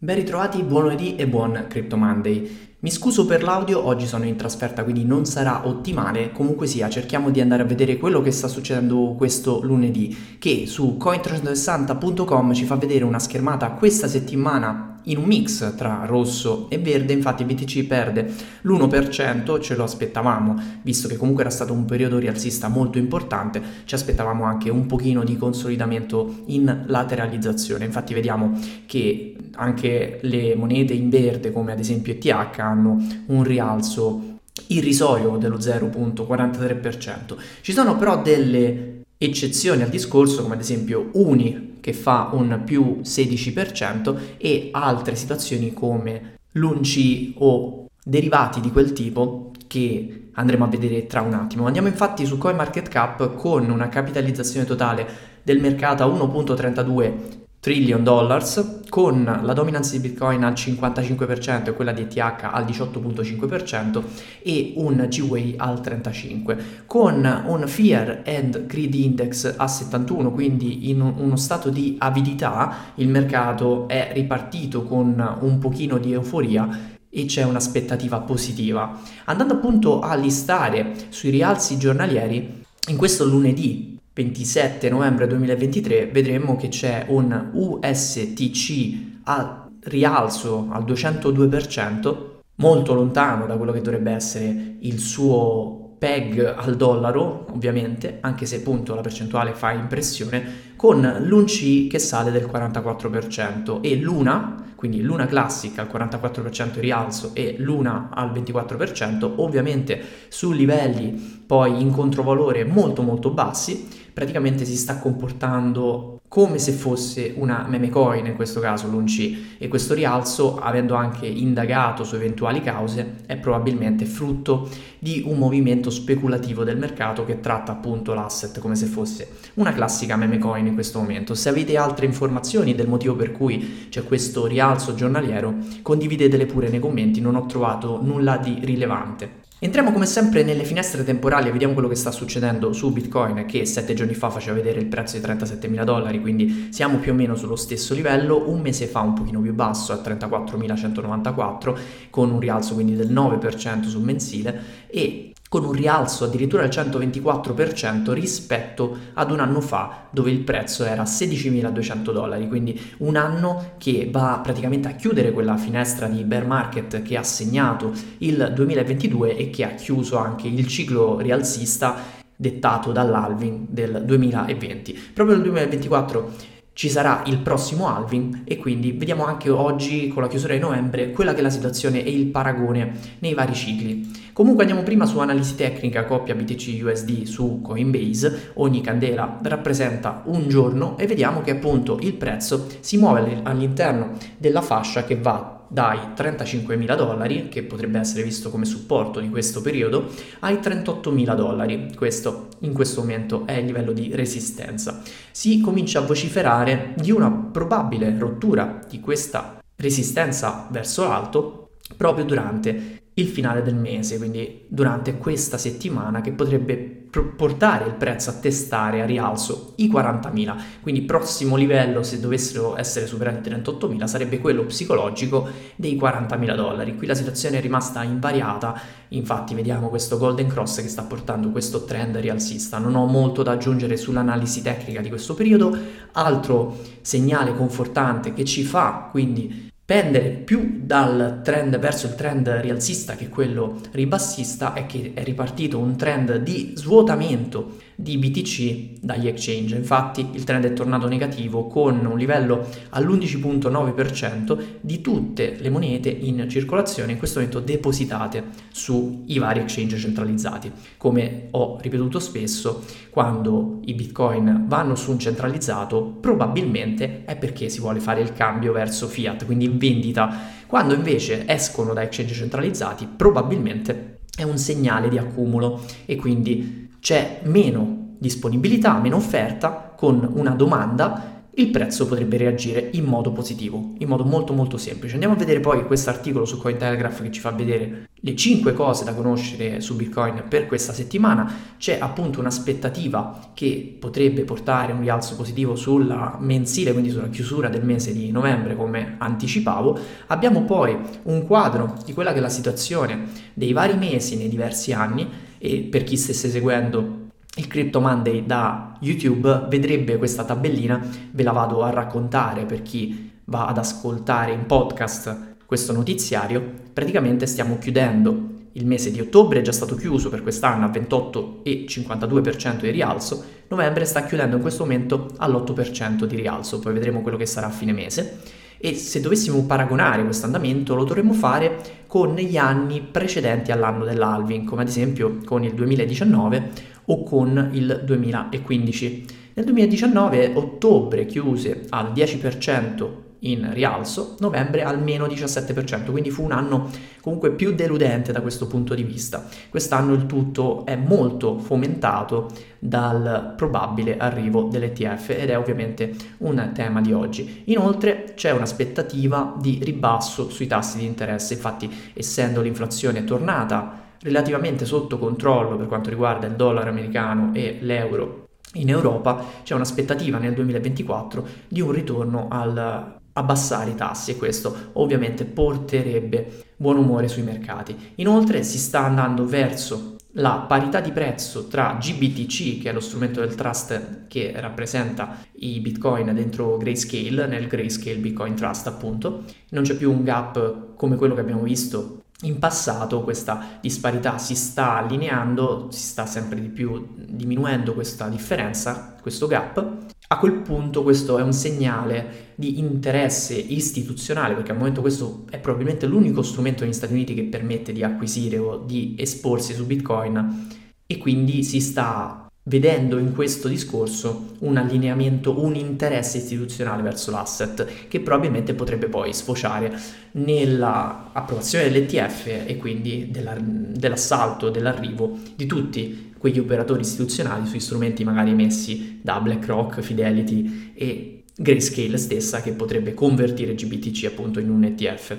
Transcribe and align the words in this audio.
Ben 0.00 0.14
ritrovati, 0.14 0.62
buon 0.62 0.82
lunedì 0.82 1.16
e 1.16 1.26
buon 1.26 1.64
Crypto 1.68 1.96
Monday. 1.96 2.68
Mi 2.78 2.90
scuso 2.92 3.26
per 3.26 3.42
l'audio, 3.42 3.84
oggi 3.84 4.06
sono 4.06 4.26
in 4.26 4.36
trasferta 4.36 4.84
quindi 4.84 5.04
non 5.04 5.24
sarà 5.24 5.66
ottimale, 5.66 6.30
comunque 6.30 6.68
sia 6.68 6.88
cerchiamo 6.88 7.30
di 7.32 7.40
andare 7.40 7.62
a 7.62 7.66
vedere 7.66 7.96
quello 7.96 8.22
che 8.22 8.30
sta 8.30 8.46
succedendo 8.46 9.16
questo 9.18 9.60
lunedì 9.60 10.36
che 10.38 10.66
su 10.68 10.96
coin360.com 11.00 12.52
ci 12.52 12.64
fa 12.64 12.76
vedere 12.76 13.02
una 13.02 13.18
schermata 13.18 13.72
questa 13.72 14.06
settimana 14.06 14.87
in 15.08 15.18
un 15.18 15.24
mix 15.24 15.74
tra 15.76 16.04
rosso 16.06 16.68
e 16.70 16.78
verde, 16.78 17.12
infatti 17.12 17.44
BTC 17.44 17.84
perde 17.86 18.32
l'1%, 18.62 19.60
ce 19.60 19.76
lo 19.76 19.84
aspettavamo, 19.84 20.56
visto 20.82 21.08
che 21.08 21.16
comunque 21.16 21.42
era 21.42 21.50
stato 21.50 21.72
un 21.72 21.84
periodo 21.84 22.18
rialzista 22.18 22.68
molto 22.68 22.98
importante, 22.98 23.62
ci 23.84 23.94
aspettavamo 23.94 24.44
anche 24.44 24.70
un 24.70 24.86
pochino 24.86 25.24
di 25.24 25.36
consolidamento 25.36 26.42
in 26.46 26.84
lateralizzazione, 26.86 27.84
infatti 27.84 28.14
vediamo 28.14 28.58
che 28.86 29.34
anche 29.56 30.20
le 30.22 30.54
monete 30.54 30.92
in 30.92 31.08
verde 31.08 31.52
come 31.52 31.72
ad 31.72 31.80
esempio 31.80 32.12
ETH 32.12 32.58
hanno 32.58 32.96
un 33.26 33.42
rialzo 33.42 34.36
irrisorio 34.68 35.36
dello 35.36 35.58
0.43%. 35.58 37.36
Ci 37.60 37.72
sono 37.72 37.96
però 37.96 38.20
delle 38.20 38.97
eccezioni 39.18 39.82
al 39.82 39.88
discorso 39.88 40.42
come 40.42 40.54
ad 40.54 40.60
esempio 40.60 41.10
Uni 41.14 41.78
che 41.80 41.92
fa 41.92 42.30
un 42.32 42.62
più 42.64 43.00
16% 43.02 44.16
e 44.38 44.68
altre 44.72 45.16
situazioni 45.16 45.72
come 45.72 46.38
l'UNC 46.52 47.32
o 47.38 47.88
derivati 48.02 48.60
di 48.60 48.70
quel 48.70 48.92
tipo 48.92 49.50
che 49.66 50.30
andremo 50.32 50.64
a 50.64 50.68
vedere 50.68 51.06
tra 51.06 51.20
un 51.20 51.34
attimo. 51.34 51.66
Andiamo 51.66 51.88
infatti 51.88 52.24
su 52.24 52.38
CoinMarketCap 52.38 53.34
con 53.34 53.68
una 53.68 53.88
capitalizzazione 53.88 54.64
totale 54.64 55.06
del 55.42 55.60
mercato 55.60 56.04
a 56.04 56.06
1.32 56.06 57.46
trillion 57.68 58.02
dollars 58.02 58.84
con 58.88 59.40
la 59.42 59.52
dominance 59.52 59.92
di 59.92 60.08
Bitcoin 60.08 60.42
al 60.42 60.54
55% 60.54 61.66
e 61.66 61.72
quella 61.74 61.92
di 61.92 62.00
ETH 62.00 62.16
al 62.16 62.64
18.5% 62.64 64.02
e 64.42 64.72
un 64.76 65.06
GWay 65.06 65.52
al 65.58 65.78
35% 65.82 66.58
con 66.86 67.42
un 67.44 67.68
Fear 67.68 68.22
and 68.24 68.64
Greed 68.64 68.94
Index 68.94 69.52
a 69.54 69.68
71 69.68 70.32
quindi 70.32 70.88
in 70.88 71.02
uno 71.02 71.36
stato 71.36 71.68
di 71.68 71.96
avidità 71.98 72.92
il 72.94 73.08
mercato 73.08 73.86
è 73.86 74.12
ripartito 74.14 74.84
con 74.84 75.36
un 75.40 75.58
pochino 75.58 75.98
di 75.98 76.12
euforia 76.12 76.96
e 77.10 77.24
c'è 77.26 77.42
un'aspettativa 77.42 78.20
positiva. 78.20 78.98
Andando 79.26 79.54
appunto 79.54 80.00
a 80.00 80.14
listare 80.14 80.94
sui 81.10 81.28
rialzi 81.28 81.76
giornalieri, 81.76 82.64
in 82.88 82.96
questo 82.96 83.26
lunedì 83.26 83.97
27 84.18 84.90
novembre 84.90 85.28
2023 85.28 86.06
vedremo 86.06 86.56
che 86.56 86.66
c'è 86.66 87.04
un 87.06 87.50
USTC 87.52 88.96
a 89.22 89.68
rialzo 89.84 90.66
al 90.72 90.82
202%, 90.82 92.16
molto 92.56 92.94
lontano 92.94 93.46
da 93.46 93.56
quello 93.56 93.70
che 93.70 93.80
dovrebbe 93.80 94.10
essere 94.10 94.74
il 94.80 94.98
suo 94.98 95.94
peg 95.98 96.40
al 96.56 96.74
dollaro, 96.74 97.46
ovviamente, 97.52 98.18
anche 98.20 98.44
se 98.44 98.56
appunto 98.56 98.96
la 98.96 99.02
percentuale 99.02 99.52
fa 99.52 99.70
impressione, 99.70 100.74
con 100.74 101.18
l'UNC 101.20 101.86
che 101.86 102.00
sale 102.00 102.32
del 102.32 102.50
44% 102.52 103.80
e 103.82 103.94
l'UNA 103.98 104.66
quindi 104.78 105.02
l'una 105.02 105.26
classica 105.26 105.82
al 105.82 105.88
44% 105.88 106.78
rialzo 106.78 107.32
e 107.34 107.56
l'una 107.58 108.10
al 108.14 108.30
24%, 108.30 109.32
ovviamente 109.38 110.00
su 110.28 110.52
livelli 110.52 111.42
poi 111.44 111.80
in 111.80 111.90
controvalore 111.90 112.62
molto 112.62 113.02
molto 113.02 113.30
bassi, 113.30 113.88
praticamente 114.18 114.64
si 114.64 114.76
sta 114.76 114.98
comportando 114.98 116.22
come 116.26 116.58
se 116.58 116.72
fosse 116.72 117.34
una 117.36 117.64
meme 117.68 117.88
coin 117.88 118.26
in 118.26 118.34
questo 118.34 118.58
caso 118.58 118.88
l'UNC 118.88 119.58
e 119.58 119.68
questo 119.68 119.94
rialzo 119.94 120.58
avendo 120.58 120.96
anche 120.96 121.24
indagato 121.24 122.02
su 122.02 122.16
eventuali 122.16 122.60
cause 122.60 123.18
è 123.26 123.36
probabilmente 123.36 124.06
frutto 124.06 124.68
di 124.98 125.22
un 125.24 125.38
movimento 125.38 125.88
speculativo 125.88 126.64
del 126.64 126.78
mercato 126.78 127.24
che 127.24 127.38
tratta 127.38 127.70
appunto 127.70 128.12
l'asset 128.12 128.58
come 128.58 128.74
se 128.74 128.86
fosse 128.86 129.36
una 129.54 129.72
classica 129.72 130.16
meme 130.16 130.38
coin 130.38 130.66
in 130.66 130.74
questo 130.74 130.98
momento. 130.98 131.36
Se 131.36 131.48
avete 131.48 131.76
altre 131.76 132.04
informazioni 132.04 132.74
del 132.74 132.88
motivo 132.88 133.14
per 133.14 133.30
cui 133.30 133.86
c'è 133.88 134.02
questo 134.02 134.46
rialzo 134.46 134.96
giornaliero 134.96 135.54
condividetele 135.80 136.44
pure 136.44 136.70
nei 136.70 136.80
commenti 136.80 137.20
non 137.20 137.36
ho 137.36 137.46
trovato 137.46 138.02
nulla 138.02 138.36
di 138.36 138.58
rilevante 138.62 139.46
Entriamo 139.60 139.90
come 139.90 140.06
sempre 140.06 140.44
nelle 140.44 140.62
finestre 140.62 141.02
temporali 141.02 141.48
e 141.48 141.50
vediamo 141.50 141.72
quello 141.72 141.88
che 141.88 141.96
sta 141.96 142.12
succedendo 142.12 142.72
su 142.72 142.92
Bitcoin 142.92 143.44
che 143.44 143.66
sette 143.66 143.92
giorni 143.92 144.14
fa 144.14 144.30
faceva 144.30 144.54
vedere 144.54 144.78
il 144.78 144.86
prezzo 144.86 145.18
di 145.18 145.26
37.000 145.26 145.82
dollari, 145.82 146.20
quindi 146.20 146.68
siamo 146.70 146.98
più 146.98 147.10
o 147.10 147.14
meno 147.16 147.34
sullo 147.34 147.56
stesso 147.56 147.92
livello, 147.92 148.48
un 148.48 148.60
mese 148.60 148.86
fa 148.86 149.00
un 149.00 149.14
pochino 149.14 149.40
più 149.40 149.52
basso 149.52 149.92
a 149.92 149.96
34.194 149.96 151.76
con 152.08 152.30
un 152.30 152.38
rialzo 152.38 152.74
quindi 152.74 152.94
del 152.94 153.12
9% 153.12 153.86
sul 153.86 154.04
mensile 154.04 154.86
e 154.86 155.27
con 155.48 155.64
un 155.64 155.72
rialzo 155.72 156.24
addirittura 156.24 156.66
del 156.66 156.70
124% 156.70 158.12
rispetto 158.12 158.96
ad 159.14 159.30
un 159.30 159.40
anno 159.40 159.60
fa 159.60 160.06
dove 160.10 160.30
il 160.30 160.40
prezzo 160.40 160.84
era 160.84 161.02
16.200 161.04 162.12
dollari, 162.12 162.48
quindi 162.48 162.78
un 162.98 163.16
anno 163.16 163.72
che 163.78 164.08
va 164.10 164.40
praticamente 164.42 164.88
a 164.88 164.92
chiudere 164.92 165.32
quella 165.32 165.56
finestra 165.56 166.06
di 166.06 166.22
bear 166.24 166.46
market 166.46 167.02
che 167.02 167.16
ha 167.16 167.22
segnato 167.22 167.92
il 168.18 168.52
2022 168.54 169.36
e 169.36 169.50
che 169.50 169.64
ha 169.64 169.70
chiuso 169.70 170.18
anche 170.18 170.48
il 170.48 170.66
ciclo 170.66 171.18
rialzista 171.18 172.16
dettato 172.36 172.92
dall'alving 172.92 173.66
del 173.68 174.02
2020. 174.04 174.98
Proprio 175.12 175.36
nel 175.36 175.44
2024 175.44 176.56
ci 176.78 176.88
sarà 176.88 177.24
il 177.26 177.38
prossimo 177.38 177.88
halving 177.88 178.42
e 178.44 178.56
quindi 178.56 178.92
vediamo 178.92 179.24
anche 179.24 179.50
oggi 179.50 180.06
con 180.06 180.22
la 180.22 180.28
chiusura 180.28 180.54
di 180.54 180.60
novembre 180.60 181.10
quella 181.10 181.32
che 181.32 181.40
è 181.40 181.42
la 181.42 181.50
situazione 181.50 182.04
e 182.04 182.12
il 182.12 182.26
paragone 182.26 182.92
nei 183.18 183.34
vari 183.34 183.52
cicli. 183.52 184.08
Comunque 184.32 184.62
andiamo 184.62 184.84
prima 184.84 185.04
su 185.04 185.18
analisi 185.18 185.56
tecnica 185.56 186.04
coppia 186.04 186.36
BTC 186.36 186.80
USD 186.84 187.24
su 187.24 187.62
Coinbase, 187.62 188.52
ogni 188.54 188.80
candela 188.80 189.40
rappresenta 189.42 190.22
un 190.26 190.48
giorno 190.48 190.96
e 190.98 191.08
vediamo 191.08 191.40
che 191.40 191.50
appunto 191.50 191.98
il 192.00 192.14
prezzo 192.14 192.68
si 192.78 192.96
muove 192.96 193.40
all'interno 193.42 194.12
della 194.36 194.62
fascia 194.62 195.02
che 195.02 195.16
va 195.16 195.57
dai 195.68 195.98
35.000 196.16 196.96
dollari, 196.96 197.48
che 197.48 197.62
potrebbe 197.62 197.98
essere 197.98 198.22
visto 198.22 198.50
come 198.50 198.64
supporto 198.64 199.20
di 199.20 199.28
questo 199.28 199.60
periodo, 199.60 200.10
ai 200.40 200.56
38.000 200.56 201.34
dollari. 201.34 201.92
Questo 201.94 202.48
in 202.60 202.72
questo 202.72 203.00
momento 203.00 203.46
è 203.46 203.52
il 203.52 203.66
livello 203.66 203.92
di 203.92 204.10
resistenza. 204.14 205.02
Si 205.30 205.60
comincia 205.60 206.00
a 206.00 206.06
vociferare 206.06 206.94
di 206.96 207.10
una 207.10 207.30
probabile 207.30 208.14
rottura 208.18 208.80
di 208.88 209.00
questa 209.00 209.62
resistenza 209.76 210.66
verso 210.70 211.06
l'alto 211.06 211.70
proprio 211.96 212.24
durante 212.24 213.02
il 213.14 213.26
finale 213.26 213.62
del 213.62 213.74
mese, 213.74 214.16
quindi 214.16 214.64
durante 214.68 215.18
questa 215.18 215.58
settimana 215.58 216.20
che 216.20 216.32
potrebbe 216.32 216.97
portare 217.10 217.86
il 217.86 217.94
prezzo 217.94 218.30
a 218.30 218.34
testare 218.34 219.00
a 219.00 219.06
rialzo 219.06 219.72
i 219.76 219.90
40.000. 219.90 220.56
Quindi 220.80 221.02
prossimo 221.02 221.56
livello, 221.56 222.02
se 222.02 222.20
dovessero 222.20 222.76
essere 222.78 223.06
superati 223.06 223.48
i 223.48 223.52
38.000, 223.52 224.04
sarebbe 224.06 224.38
quello 224.38 224.64
psicologico 224.64 225.48
dei 225.76 225.96
40.000 225.96 226.54
dollari. 226.54 226.96
Qui 226.96 227.06
la 227.06 227.14
situazione 227.14 227.58
è 227.58 227.60
rimasta 227.60 228.02
invariata, 228.02 228.78
infatti 229.08 229.54
vediamo 229.54 229.88
questo 229.88 230.18
Golden 230.18 230.48
Cross 230.48 230.82
che 230.82 230.88
sta 230.88 231.02
portando 231.02 231.50
questo 231.50 231.84
trend 231.84 232.16
rialzista. 232.16 232.78
Non 232.78 232.94
ho 232.94 233.06
molto 233.06 233.42
da 233.42 233.52
aggiungere 233.52 233.96
sull'analisi 233.96 234.62
tecnica 234.62 235.00
di 235.00 235.08
questo 235.08 235.34
periodo. 235.34 235.76
Altro 236.12 236.76
segnale 237.00 237.54
confortante 237.54 238.34
che 238.34 238.44
ci 238.44 238.64
fa 238.64 239.08
quindi 239.10 239.67
pendere 239.88 240.28
più 240.28 240.80
dal 240.82 241.40
trend 241.42 241.78
verso 241.78 242.08
il 242.08 242.14
trend 242.14 242.46
rialzista 242.46 243.14
che 243.14 243.30
quello 243.30 243.80
ribassista 243.92 244.74
è 244.74 244.84
che 244.84 245.12
è 245.14 245.24
ripartito 245.24 245.78
un 245.78 245.96
trend 245.96 246.36
di 246.36 246.74
svuotamento 246.76 247.76
di 248.00 248.16
BTC 248.16 249.00
dagli 249.00 249.26
exchange. 249.26 249.74
Infatti 249.74 250.24
il 250.32 250.44
trend 250.44 250.64
è 250.66 250.72
tornato 250.72 251.08
negativo 251.08 251.66
con 251.66 252.06
un 252.06 252.16
livello 252.16 252.64
all'11.9% 252.90 254.64
di 254.80 255.00
tutte 255.00 255.56
le 255.58 255.68
monete 255.68 256.08
in 256.08 256.48
circolazione 256.48 257.10
in 257.10 257.18
questo 257.18 257.40
momento 257.40 257.58
depositate 257.58 258.44
sui 258.70 259.36
vari 259.38 259.58
exchange 259.58 259.98
centralizzati. 259.98 260.70
Come 260.96 261.48
ho 261.50 261.78
ripetuto 261.80 262.20
spesso, 262.20 262.84
quando 263.10 263.80
i 263.86 263.94
bitcoin 263.94 264.66
vanno 264.68 264.94
su 264.94 265.10
un 265.10 265.18
centralizzato 265.18 266.04
probabilmente 266.20 267.24
è 267.24 267.36
perché 267.36 267.68
si 267.68 267.80
vuole 267.80 267.98
fare 267.98 268.20
il 268.20 268.32
cambio 268.32 268.70
verso 268.70 269.08
fiat, 269.08 269.44
quindi 269.44 269.64
in 269.64 269.76
vendita. 269.76 270.54
Quando 270.68 270.94
invece 270.94 271.48
escono 271.48 271.94
da 271.94 272.02
exchange 272.02 272.34
centralizzati 272.34 273.08
probabilmente 273.16 274.20
è 274.36 274.44
un 274.44 274.56
segnale 274.56 275.08
di 275.08 275.18
accumulo 275.18 275.84
e 276.06 276.14
quindi 276.14 276.87
c'è 277.08 277.40
meno 277.44 278.16
disponibilità, 278.18 278.98
meno 278.98 279.16
offerta 279.16 279.94
con 279.96 280.30
una 280.34 280.50
domanda 280.50 281.46
il 281.54 281.70
prezzo 281.70 282.06
potrebbe 282.06 282.36
reagire 282.36 282.90
in 282.92 283.04
modo 283.04 283.32
positivo, 283.32 283.94
in 283.96 284.08
modo 284.08 284.24
molto 284.24 284.52
molto 284.52 284.76
semplice. 284.76 285.14
Andiamo 285.14 285.34
a 285.34 285.38
vedere 285.38 285.60
poi 285.60 285.86
questo 285.86 286.10
articolo 286.10 286.44
su 286.44 286.58
Cointelegraph 286.58 287.22
che 287.22 287.30
ci 287.30 287.40
fa 287.40 287.50
vedere 287.50 288.10
le 288.12 288.36
5 288.36 288.74
cose 288.74 289.04
da 289.04 289.14
conoscere 289.14 289.80
su 289.80 289.96
Bitcoin 289.96 290.44
per 290.50 290.66
questa 290.66 290.92
settimana. 290.92 291.50
C'è 291.78 291.96
appunto 291.98 292.40
un'aspettativa 292.40 293.52
che 293.54 293.96
potrebbe 293.98 294.44
portare 294.44 294.92
un 294.92 295.00
rialzo 295.00 295.34
positivo 295.34 295.76
sulla 295.76 296.36
mensile, 296.38 296.92
quindi 296.92 297.08
sulla 297.08 297.30
chiusura 297.30 297.70
del 297.70 297.86
mese 297.86 298.12
di 298.12 298.30
novembre 298.30 298.76
come 298.76 299.14
anticipavo. 299.16 299.98
Abbiamo 300.26 300.64
poi 300.64 300.94
un 301.22 301.46
quadro 301.46 301.96
di 302.04 302.12
quella 302.12 302.32
che 302.32 302.38
è 302.38 302.42
la 302.42 302.50
situazione 302.50 303.28
dei 303.54 303.72
vari 303.72 303.96
mesi 303.96 304.36
nei 304.36 304.50
diversi 304.50 304.92
anni 304.92 305.46
e 305.58 305.80
per 305.90 306.04
chi 306.04 306.16
stesse 306.16 306.48
seguendo 306.48 307.26
il 307.56 307.66
Crypto 307.66 308.00
Monday 308.00 308.46
da 308.46 308.96
YouTube 309.00 309.66
vedrebbe 309.68 310.16
questa 310.16 310.44
tabellina, 310.44 311.04
ve 311.32 311.42
la 311.42 311.52
vado 311.52 311.82
a 311.82 311.90
raccontare 311.90 312.64
per 312.64 312.82
chi 312.82 313.32
va 313.44 313.66
ad 313.66 313.78
ascoltare 313.78 314.52
in 314.52 314.66
podcast 314.66 315.56
questo 315.66 315.92
notiziario. 315.92 316.62
Praticamente 316.92 317.46
stiamo 317.46 317.78
chiudendo 317.78 318.56
il 318.72 318.86
mese 318.86 319.10
di 319.10 319.20
ottobre, 319.20 319.58
è 319.58 319.62
già 319.62 319.72
stato 319.72 319.96
chiuso 319.96 320.30
per 320.30 320.42
quest'anno 320.42 320.86
a 320.86 320.90
28,52% 320.90 322.80
di 322.80 322.90
rialzo, 322.90 323.44
novembre 323.68 324.04
sta 324.04 324.24
chiudendo 324.24 324.56
in 324.56 324.62
questo 324.62 324.84
momento 324.84 325.30
all'8% 325.38 326.24
di 326.24 326.36
rialzo, 326.36 326.78
poi 326.78 326.92
vedremo 326.92 327.22
quello 327.22 327.36
che 327.36 327.46
sarà 327.46 327.66
a 327.66 327.70
fine 327.70 327.92
mese. 327.92 328.40
E 328.78 328.94
se 328.94 329.20
dovessimo 329.20 329.64
paragonare 329.64 330.24
questo 330.24 330.46
andamento 330.46 330.94
lo 330.94 331.04
dovremmo 331.04 331.32
fare 331.32 332.04
con 332.06 332.34
gli 332.36 332.56
anni 332.56 333.00
precedenti 333.00 333.72
all'anno 333.72 334.04
dell'halving, 334.04 334.64
come 334.66 334.82
ad 334.82 334.88
esempio 334.88 335.40
con 335.44 335.64
il 335.64 335.74
2019 335.74 336.70
o 337.06 337.22
con 337.24 337.70
il 337.72 338.02
2015. 338.04 339.24
Nel 339.54 339.64
2019 339.64 340.52
ottobre 340.54 341.26
chiuse 341.26 341.86
al 341.88 342.12
10% 342.12 343.26
in 343.40 343.72
rialzo, 343.72 344.36
novembre 344.40 344.82
al 344.82 345.02
meno 345.02 345.26
17%, 345.26 346.10
quindi 346.10 346.30
fu 346.30 346.44
un 346.44 346.52
anno 346.52 346.90
comunque 347.20 347.52
più 347.52 347.74
deludente 347.74 348.32
da 348.32 348.40
questo 348.40 348.66
punto 348.66 348.94
di 348.94 349.02
vista. 349.02 349.46
Quest'anno 349.68 350.14
il 350.14 350.26
tutto 350.26 350.84
è 350.86 350.96
molto 350.96 351.58
fomentato 351.58 352.50
dal 352.78 353.54
probabile 353.56 354.16
arrivo 354.16 354.64
dell'ETF 354.64 355.30
ed 355.30 355.50
è 355.50 355.58
ovviamente 355.58 356.14
un 356.38 356.70
tema 356.74 357.00
di 357.00 357.12
oggi. 357.12 357.62
Inoltre 357.66 358.32
c'è 358.34 358.50
un'aspettativa 358.52 359.54
di 359.58 359.78
ribasso 359.82 360.50
sui 360.50 360.66
tassi 360.66 360.98
di 360.98 361.06
interesse, 361.06 361.54
infatti 361.54 361.90
essendo 362.14 362.60
l'inflazione 362.60 363.24
tornata 363.24 364.06
relativamente 364.20 364.84
sotto 364.84 365.18
controllo 365.18 365.76
per 365.76 365.86
quanto 365.86 366.10
riguarda 366.10 366.46
il 366.46 366.54
dollaro 366.54 366.88
americano 366.90 367.50
e 367.54 367.78
l'euro 367.80 368.46
in 368.74 368.90
Europa, 368.90 369.44
c'è 369.62 369.74
un'aspettativa 369.74 370.38
nel 370.38 370.54
2024 370.54 371.46
di 371.68 371.80
un 371.80 371.90
ritorno 371.90 372.48
al 372.50 373.16
abbassare 373.38 373.90
i 373.90 373.94
tassi 373.94 374.32
e 374.32 374.36
questo 374.36 374.90
ovviamente 374.94 375.44
porterebbe 375.44 376.64
buon 376.76 376.98
umore 376.98 377.28
sui 377.28 377.42
mercati. 377.42 378.12
Inoltre 378.16 378.62
si 378.62 378.78
sta 378.78 379.04
andando 379.04 379.46
verso 379.46 380.16
la 380.32 380.64
parità 380.68 381.00
di 381.00 381.10
prezzo 381.10 381.66
tra 381.66 381.96
GBTC, 382.00 382.80
che 382.82 382.90
è 382.90 382.92
lo 382.92 383.00
strumento 383.00 383.40
del 383.40 383.54
trust 383.54 384.26
che 384.28 384.52
rappresenta 384.56 385.38
i 385.60 385.80
bitcoin 385.80 386.32
dentro 386.34 386.76
Grayscale, 386.76 387.46
nel 387.46 387.66
Grayscale 387.66 388.16
Bitcoin 388.16 388.54
Trust 388.54 388.86
appunto, 388.86 389.44
non 389.70 389.82
c'è 389.82 389.96
più 389.96 390.12
un 390.12 390.22
gap 390.22 390.94
come 390.94 391.16
quello 391.16 391.34
che 391.34 391.40
abbiamo 391.40 391.62
visto 391.62 392.22
in 392.42 392.60
passato 392.60 393.22
questa 393.22 393.78
disparità 393.80 394.38
si 394.38 394.54
sta 394.54 394.96
allineando, 394.98 395.88
si 395.90 396.02
sta 396.02 396.24
sempre 396.24 396.60
di 396.60 396.68
più 396.68 397.08
diminuendo 397.16 397.94
questa 397.94 398.28
differenza, 398.28 399.16
questo 399.20 399.48
gap. 399.48 400.06
A 400.30 400.38
quel 400.38 400.60
punto 400.60 401.02
questo 401.02 401.38
è 401.38 401.42
un 401.42 401.54
segnale 401.54 402.52
di 402.54 402.78
interesse 402.78 403.54
istituzionale, 403.54 404.54
perché 404.54 404.72
al 404.72 404.76
momento 404.76 405.00
questo 405.00 405.44
è 405.48 405.58
probabilmente 405.58 406.04
l'unico 406.04 406.42
strumento 406.42 406.84
negli 406.84 406.92
Stati 406.92 407.14
Uniti 407.14 407.32
che 407.32 407.44
permette 407.44 407.92
di 407.92 408.02
acquisire 408.02 408.58
o 408.58 408.76
di 408.76 409.14
esporsi 409.18 409.72
su 409.72 409.86
Bitcoin. 409.86 410.66
E 411.06 411.16
quindi 411.16 411.64
si 411.64 411.80
sta 411.80 412.46
vedendo 412.64 413.16
in 413.16 413.32
questo 413.32 413.66
discorso 413.68 414.56
un 414.58 414.76
allineamento, 414.76 415.64
un 415.64 415.74
interesse 415.74 416.36
istituzionale 416.36 417.02
verso 417.02 417.30
l'asset 417.30 418.08
che 418.08 418.20
probabilmente 418.20 418.74
potrebbe 418.74 419.08
poi 419.08 419.32
sfociare 419.32 419.98
nell'approvazione 420.32 421.84
dell'ETF 421.84 422.64
e 422.66 422.76
quindi 422.76 423.30
della, 423.30 423.56
dell'assalto, 423.58 424.68
dell'arrivo 424.68 425.38
di 425.56 425.64
tutti 425.64 426.27
quegli 426.38 426.58
operatori 426.58 427.02
istituzionali 427.02 427.66
sui 427.66 427.80
strumenti 427.80 428.24
magari 428.24 428.50
emessi 428.50 429.18
da 429.22 429.40
BlackRock, 429.40 430.00
Fidelity 430.00 430.92
e 430.94 431.42
Grayscale 431.54 432.16
stessa 432.18 432.62
che 432.62 432.72
potrebbe 432.72 433.14
convertire 433.14 433.74
GBTC 433.74 434.24
appunto 434.26 434.60
in 434.60 434.70
un 434.70 434.84
ETF 434.84 435.36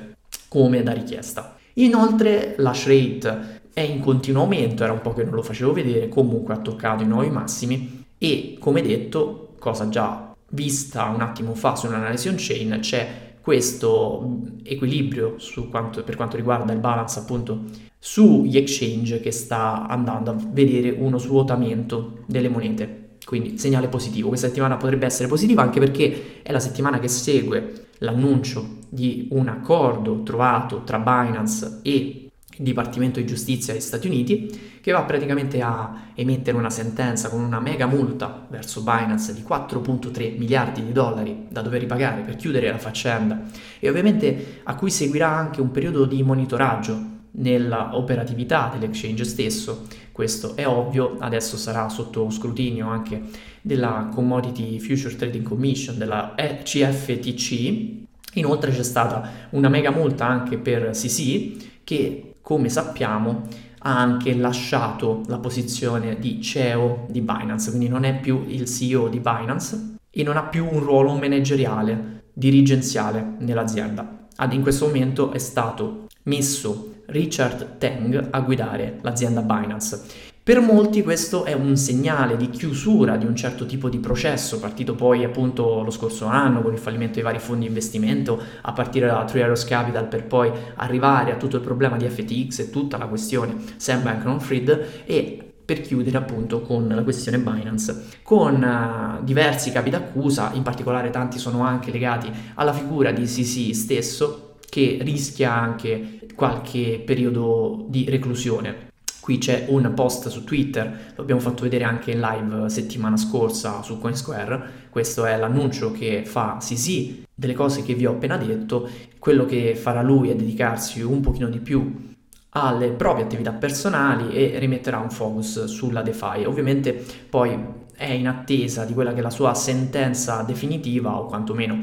come 0.49 0.83
da 0.83 0.91
richiesta. 0.91 1.57
Inoltre 1.75 2.55
l'hash 2.57 2.87
rate 2.87 3.61
è 3.73 3.81
in 3.81 4.01
continuo 4.01 4.41
aumento, 4.43 4.83
era 4.83 4.91
un 4.91 5.01
po' 5.01 5.13
che 5.13 5.23
non 5.23 5.33
lo 5.33 5.41
facevo 5.41 5.71
vedere, 5.71 6.09
comunque 6.09 6.53
ha 6.53 6.59
toccato 6.59 7.03
i 7.03 7.07
nuovi 7.07 7.29
massimi 7.29 8.05
e 8.17 8.57
come 8.59 8.81
detto, 8.81 9.53
cosa 9.59 9.87
già 9.87 10.35
vista 10.49 11.05
un 11.05 11.21
attimo 11.21 11.53
fa 11.53 11.75
su 11.75 11.87
un'analisi 11.87 12.27
on-chain, 12.27 12.79
c'è 12.81 13.28
questo 13.49 14.41
equilibrio 14.61 15.37
quanto, 15.71 16.03
per 16.03 16.15
quanto 16.15 16.35
riguarda 16.35 16.71
il 16.71 16.77
balance 16.77 17.17
appunto 17.17 17.63
sugli 17.97 18.55
exchange 18.55 19.19
che 19.21 19.31
sta 19.31 19.87
andando 19.87 20.29
a 20.29 20.35
vedere 20.51 20.91
uno 20.91 21.17
svuotamento 21.17 22.19
delle 22.27 22.47
monete. 22.47 23.15
Quindi 23.25 23.57
segnale 23.57 23.87
positivo. 23.87 24.27
Questa 24.27 24.49
settimana 24.49 24.77
potrebbe 24.77 25.07
essere 25.07 25.27
positiva 25.27 25.63
anche 25.63 25.79
perché 25.79 26.43
è 26.43 26.51
la 26.51 26.59
settimana 26.59 26.99
che 26.99 27.07
segue 27.07 27.87
l'annuncio 27.97 28.81
di 28.87 29.29
un 29.31 29.47
accordo 29.47 30.21
trovato 30.21 30.83
tra 30.83 30.99
Binance 30.99 31.79
e 31.81 32.28
Dipartimento 32.61 33.21
di 33.21 33.25
Giustizia 33.25 33.71
degli 33.71 33.81
Stati 33.81 34.07
Uniti, 34.07 34.79
che 34.81 34.91
va 34.91 35.03
praticamente 35.03 35.61
a 35.61 36.09
emettere 36.13 36.57
una 36.57 36.69
sentenza 36.69 37.29
con 37.29 37.39
una 37.39 37.61
mega 37.61 37.85
multa 37.85 38.45
verso 38.49 38.81
Binance 38.81 39.33
di 39.33 39.45
4.3 39.47 40.37
miliardi 40.37 40.83
di 40.83 40.91
dollari 40.91 41.45
da 41.49 41.61
dover 41.61 41.79
ripagare 41.79 42.21
per 42.21 42.35
chiudere 42.35 42.69
la 42.69 42.77
faccenda 42.77 43.43
e 43.79 43.87
ovviamente 43.87 44.59
a 44.63 44.75
cui 44.75 44.91
seguirà 44.91 45.29
anche 45.29 45.61
un 45.61 45.71
periodo 45.71 46.03
di 46.03 46.21
monitoraggio 46.21 47.01
nella 47.31 47.95
operatività 47.95 48.69
dell'exchange 48.73 49.23
stesso. 49.23 49.85
Questo 50.11 50.57
è 50.57 50.67
ovvio, 50.67 51.15
adesso 51.19 51.55
sarà 51.55 51.87
sotto 51.87 52.29
scrutinio 52.29 52.89
anche 52.89 53.21
della 53.61 54.09
Commodity 54.13 54.79
Future 54.79 55.15
Trading 55.15 55.47
Commission, 55.47 55.97
della 55.97 56.35
CFTC. 56.35 58.07
Inoltre 58.33 58.71
c'è 58.71 58.83
stata 58.83 59.47
una 59.51 59.69
mega 59.69 59.91
multa 59.91 60.27
anche 60.27 60.57
per 60.57 60.89
CC 60.89 61.67
che 61.85 62.28
come 62.49 62.67
sappiamo, 62.67 63.43
ha 63.81 63.99
anche 63.99 64.33
lasciato 64.33 65.21
la 65.27 65.37
posizione 65.37 66.17
di 66.17 66.41
CEO 66.41 67.05
di 67.07 67.21
Binance, 67.21 67.69
quindi 67.69 67.87
non 67.87 68.05
è 68.05 68.19
più 68.19 68.43
il 68.47 68.65
CEO 68.65 69.07
di 69.07 69.19
Binance 69.19 69.97
e 70.09 70.23
non 70.23 70.35
ha 70.35 70.41
più 70.41 70.65
un 70.67 70.79
ruolo 70.79 71.13
manageriale, 71.13 72.23
dirigenziale 72.33 73.35
nell'azienda. 73.37 74.25
In 74.49 74.63
questo 74.63 74.87
momento 74.87 75.31
è 75.31 75.37
stato 75.37 76.07
messo 76.23 77.01
Richard 77.05 77.77
Teng 77.77 78.29
a 78.31 78.39
guidare 78.39 78.97
l'azienda 79.03 79.43
Binance 79.43 80.28
per 80.49 80.61
molti 80.61 81.03
questo 81.03 81.45
è 81.45 81.53
un 81.53 81.77
segnale 81.77 82.35
di 82.35 82.49
chiusura 82.49 83.17
di 83.17 83.25
un 83.27 83.35
certo 83.35 83.67
tipo 83.67 83.87
di 83.87 83.99
processo, 83.99 84.59
partito 84.59 84.95
poi 84.95 85.23
appunto 85.23 85.83
lo 85.83 85.91
scorso 85.91 86.25
anno 86.25 86.63
con 86.63 86.73
il 86.73 86.79
fallimento 86.79 87.13
dei 87.13 87.23
vari 87.23 87.37
fondi 87.37 87.61
di 87.61 87.67
investimento, 87.67 88.41
a 88.61 88.71
partire 88.71 89.05
da 89.05 89.23
Three 89.25 89.43
Arrows 89.43 89.63
Capital 89.65 90.07
per 90.07 90.25
poi 90.25 90.49
arrivare 90.77 91.31
a 91.31 91.35
tutto 91.35 91.57
il 91.57 91.61
problema 91.61 91.97
di 91.97 92.09
FTX 92.09 92.57
e 92.61 92.69
tutta 92.71 92.97
la 92.97 93.05
questione 93.05 93.57
Sam 93.75 94.01
Bankman-Fried 94.01 95.03
e 95.05 95.51
per 95.63 95.81
chiudere 95.81 96.17
appunto 96.17 96.61
con 96.61 96.87
la 96.87 97.03
questione 97.03 97.37
Binance, 97.37 98.05
con 98.23 98.55
uh, 98.55 99.23
diversi 99.23 99.71
capi 99.71 99.91
d'accusa, 99.91 100.49
in 100.55 100.63
particolare 100.63 101.11
tanti 101.11 101.37
sono 101.37 101.61
anche 101.61 101.91
legati 101.91 102.27
alla 102.55 102.73
figura 102.73 103.11
di 103.11 103.25
CC 103.25 103.75
stesso, 103.75 104.55
che 104.67 104.97
rischia 105.01 105.53
anche 105.53 106.21
qualche 106.33 107.03
periodo 107.05 107.85
di 107.87 108.09
reclusione 108.09 108.88
Qui 109.29 109.37
c'è 109.37 109.65
un 109.67 109.91
post 109.93 110.27
su 110.29 110.43
Twitter, 110.43 111.11
lo 111.13 111.21
abbiamo 111.21 111.39
fatto 111.39 111.61
vedere 111.61 111.83
anche 111.83 112.09
in 112.09 112.19
live 112.19 112.67
settimana 112.67 113.15
scorsa 113.15 113.83
su 113.83 113.99
CoinSquare. 113.99 114.87
Questo 114.89 115.23
è 115.23 115.37
l'annuncio 115.37 115.91
che 115.91 116.23
fa 116.25 116.57
Sisi 116.59 117.25
delle 117.31 117.53
cose 117.53 117.83
che 117.83 117.93
vi 117.93 118.07
ho 118.07 118.13
appena 118.13 118.37
detto. 118.37 118.89
Quello 119.19 119.45
che 119.45 119.75
farà 119.75 120.01
lui 120.01 120.29
è 120.29 120.35
dedicarsi 120.35 121.01
un 121.01 121.21
pochino 121.21 121.47
di 121.47 121.59
più 121.59 122.15
alle 122.53 122.89
proprie 122.89 123.25
attività 123.25 123.51
personali 123.51 124.33
e 124.33 124.57
rimetterà 124.57 124.97
un 124.97 125.11
focus 125.11 125.65
sulla 125.65 126.01
DeFi. 126.01 126.45
Ovviamente 126.45 127.05
poi 127.29 127.55
è 127.95 128.09
in 128.09 128.27
attesa 128.27 128.83
di 128.83 128.95
quella 128.95 129.13
che 129.13 129.19
è 129.19 129.21
la 129.21 129.29
sua 129.29 129.53
sentenza 129.53 130.41
definitiva 130.41 131.19
o 131.19 131.27
quantomeno 131.27 131.77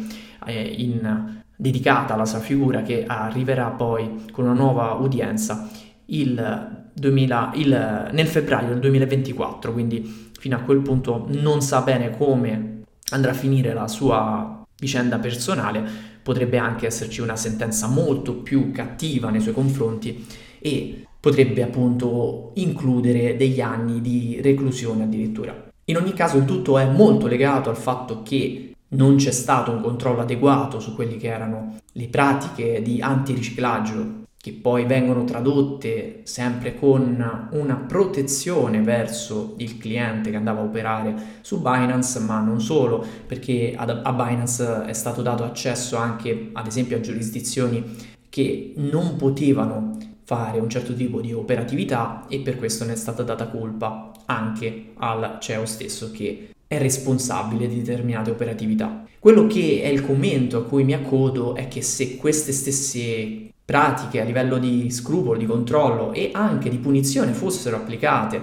in, 0.49 1.43
dedicata 1.55 2.15
alla 2.15 2.27
sua 2.27 2.41
figura 2.41 2.83
che 2.83 3.05
arriverà 3.07 3.69
poi 3.69 4.25
con 4.33 4.47
una 4.47 4.53
nuova 4.53 4.95
udienza 4.95 5.69
il 6.07 6.85
2000, 6.99 7.53
il, 7.55 8.09
nel 8.13 8.27
febbraio 8.27 8.69
del 8.69 8.81
2024, 8.81 9.73
quindi 9.73 10.31
fino 10.39 10.57
a 10.57 10.61
quel 10.61 10.81
punto 10.81 11.27
non 11.29 11.61
sa 11.61 11.83
bene 11.83 12.17
come 12.17 12.83
andrà 13.11 13.33
a 13.33 13.35
finire 13.35 13.75
la 13.75 13.87
sua 13.87 14.65
vicenda 14.79 15.19
personale, 15.19 15.85
potrebbe 16.23 16.59
anche 16.59 16.87
esserci 16.87 17.21
una 17.21 17.37
sentenza 17.37 17.87
molto 17.87 18.35
più 18.35 18.73
cattiva 18.73 19.31
nei 19.31 19.41
suoi 19.41 19.55
confronti 19.55 20.27
e 20.59 21.05
potrebbe 21.21 21.63
appunto 21.63 22.53
includere 22.55 23.37
degli 23.37 23.61
anni 23.61 24.01
di 24.01 24.41
reclusione 24.43 25.05
addirittura. 25.05 25.71
In 25.85 25.97
ogni 25.97 26.15
caso 26.15 26.37
il 26.39 26.45
tutto 26.45 26.79
è 26.79 26.87
molto 26.87 27.27
legato 27.27 27.71
al 27.71 27.77
fatto 27.77 28.23
che 28.23 28.75
non 28.89 29.17
c'è 29.17 29.31
stato 29.31 29.71
un 29.71 29.81
controllo 29.81 30.21
adeguato 30.21 30.81
su 30.81 30.95
quelle 30.95 31.17
che 31.17 31.29
erano 31.29 31.79
le 31.93 32.09
pratiche 32.09 32.83
di 32.83 33.01
antiriciclaggio 33.01 34.25
che 34.47 34.53
poi 34.53 34.85
vengono 34.85 35.25
tradotte 35.25 36.21
sempre 36.23 36.77
con 36.77 37.49
una 37.51 37.75
protezione 37.75 38.81
verso 38.81 39.55
il 39.57 39.77
cliente 39.77 40.31
che 40.31 40.37
andava 40.37 40.61
a 40.61 40.65
operare 40.65 41.17
su 41.41 41.61
Binance, 41.61 42.21
ma 42.21 42.39
non 42.39 42.61
solo, 42.61 43.05
perché 43.27 43.75
a 43.77 44.13
Binance 44.13 44.85
è 44.85 44.93
stato 44.93 45.21
dato 45.21 45.43
accesso 45.43 45.97
anche 45.97 46.51
ad 46.53 46.65
esempio 46.65 46.97
a 46.97 47.01
giurisdizioni 47.01 47.83
che 48.29 48.73
non 48.77 49.17
potevano 49.17 49.99
fare 50.23 50.61
un 50.61 50.71
certo 50.71 50.95
tipo 50.95 51.21
di 51.21 51.33
operatività 51.33 52.25
e 52.29 52.39
per 52.39 52.57
questo 52.57 52.85
ne 52.85 52.93
è 52.93 52.97
stata 52.97 53.25
data 53.25 53.49
colpa 53.49 54.13
anche 54.27 54.93
al 54.99 55.39
CEO 55.41 55.67
stesso 55.67 56.13
che 56.13 56.51
è 56.69 56.79
responsabile 56.79 57.67
di 57.67 57.83
determinate 57.83 58.31
operatività. 58.31 59.07
Quello 59.19 59.49
che 59.49 59.81
è 59.83 59.89
il 59.89 60.07
commento 60.07 60.59
a 60.59 60.65
cui 60.65 60.85
mi 60.85 60.93
accodo 60.93 61.57
è 61.57 61.67
che 61.67 61.83
se 61.83 62.17
queste 62.17 62.53
stesse 62.53 63.55
pratiche 63.67 64.21
a 64.21 64.25
livello 64.25 64.59
di 64.59 64.89
scrupolo, 64.91 65.37
di 65.37 65.45
controllo 65.45 66.13
e 66.13 66.31
anche 66.33 66.71
di 66.71 66.79
punizione 66.79 67.33
fossero 67.33 67.77
applicate 67.77 68.41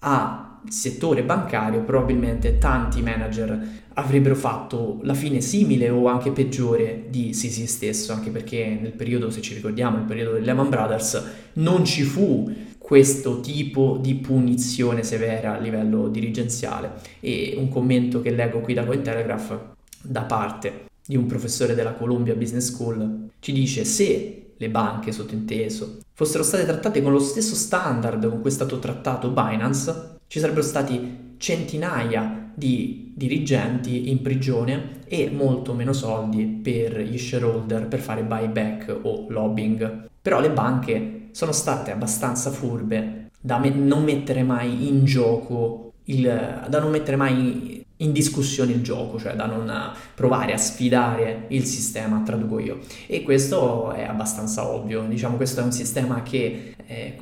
al 0.00 0.42
settore 0.68 1.22
bancario, 1.22 1.82
probabilmente 1.82 2.58
tanti 2.58 3.00
manager 3.00 3.82
avrebbero 3.94 4.34
fatto 4.34 4.98
la 5.02 5.14
fine 5.14 5.40
simile 5.40 5.88
o 5.88 6.08
anche 6.08 6.32
peggiore 6.32 7.04
di 7.08 7.32
Sisi 7.32 7.66
stesso, 7.68 8.12
anche 8.12 8.30
perché 8.30 8.76
nel 8.80 8.92
periodo, 8.92 9.30
se 9.30 9.40
ci 9.40 9.54
ricordiamo, 9.54 9.98
nel 9.98 10.06
periodo 10.06 10.32
dei 10.32 10.42
Lehman 10.42 10.68
Brothers, 10.68 11.22
non 11.54 11.84
ci 11.84 12.02
fu 12.02 12.52
questo 12.76 13.40
tipo 13.40 13.98
di 14.00 14.16
punizione 14.16 15.04
severa 15.04 15.54
a 15.54 15.58
livello 15.60 16.08
dirigenziale. 16.08 16.94
E 17.20 17.54
un 17.56 17.68
commento 17.68 18.20
che 18.20 18.30
leggo 18.30 18.60
qui 18.60 18.74
da 18.74 18.84
Cointelegraph 18.84 19.58
da 20.02 20.22
parte 20.22 20.86
di 21.06 21.16
un 21.16 21.26
professore 21.26 21.74
della 21.74 21.92
Columbia 21.92 22.34
Business 22.34 22.72
School 22.72 23.28
ci 23.38 23.52
dice 23.52 23.84
se 23.84 24.43
le 24.56 24.70
banche 24.70 25.12
sottinteso 25.12 26.00
fossero 26.14 26.44
state 26.44 26.64
trattate 26.64 27.02
con 27.02 27.12
lo 27.12 27.18
stesso 27.18 27.54
standard 27.54 28.28
con 28.28 28.40
cui 28.40 28.50
è 28.50 28.52
stato 28.52 28.78
trattato 28.78 29.30
Binance, 29.30 30.18
ci 30.28 30.38
sarebbero 30.38 30.64
stati 30.64 31.34
centinaia 31.38 32.52
di 32.54 33.12
dirigenti 33.16 34.10
in 34.10 34.22
prigione 34.22 35.00
e 35.06 35.30
molto 35.30 35.74
meno 35.74 35.92
soldi 35.92 36.46
per 36.46 37.00
gli 37.00 37.18
shareholder 37.18 37.88
per 37.88 38.00
fare 38.00 38.22
buyback 38.22 39.00
o 39.02 39.26
lobbying. 39.28 40.08
Però 40.22 40.40
le 40.40 40.50
banche 40.50 41.28
sono 41.32 41.52
state 41.52 41.90
abbastanza 41.90 42.50
furbe 42.50 43.30
da 43.40 43.58
me- 43.58 43.70
non 43.70 44.04
mettere 44.04 44.42
mai 44.42 44.88
in 44.88 45.04
gioco 45.04 45.92
il, 46.04 46.66
da 46.68 46.80
non 46.80 46.90
mettere 46.90 47.16
mai 47.16 47.83
in 48.04 48.12
discussione 48.12 48.72
il 48.72 48.82
gioco, 48.82 49.18
cioè 49.18 49.34
da 49.34 49.46
non 49.46 49.92
provare 50.14 50.52
a 50.52 50.56
sfidare 50.56 51.46
il 51.48 51.64
sistema, 51.64 52.22
traduco 52.24 52.58
io. 52.58 52.78
E 53.06 53.22
questo 53.22 53.92
è 53.92 54.04
abbastanza 54.04 54.66
ovvio, 54.68 55.02
diciamo 55.02 55.36
questo 55.36 55.60
è 55.60 55.64
un 55.64 55.72
sistema 55.72 56.22
che 56.22 56.74
è 56.86 57.14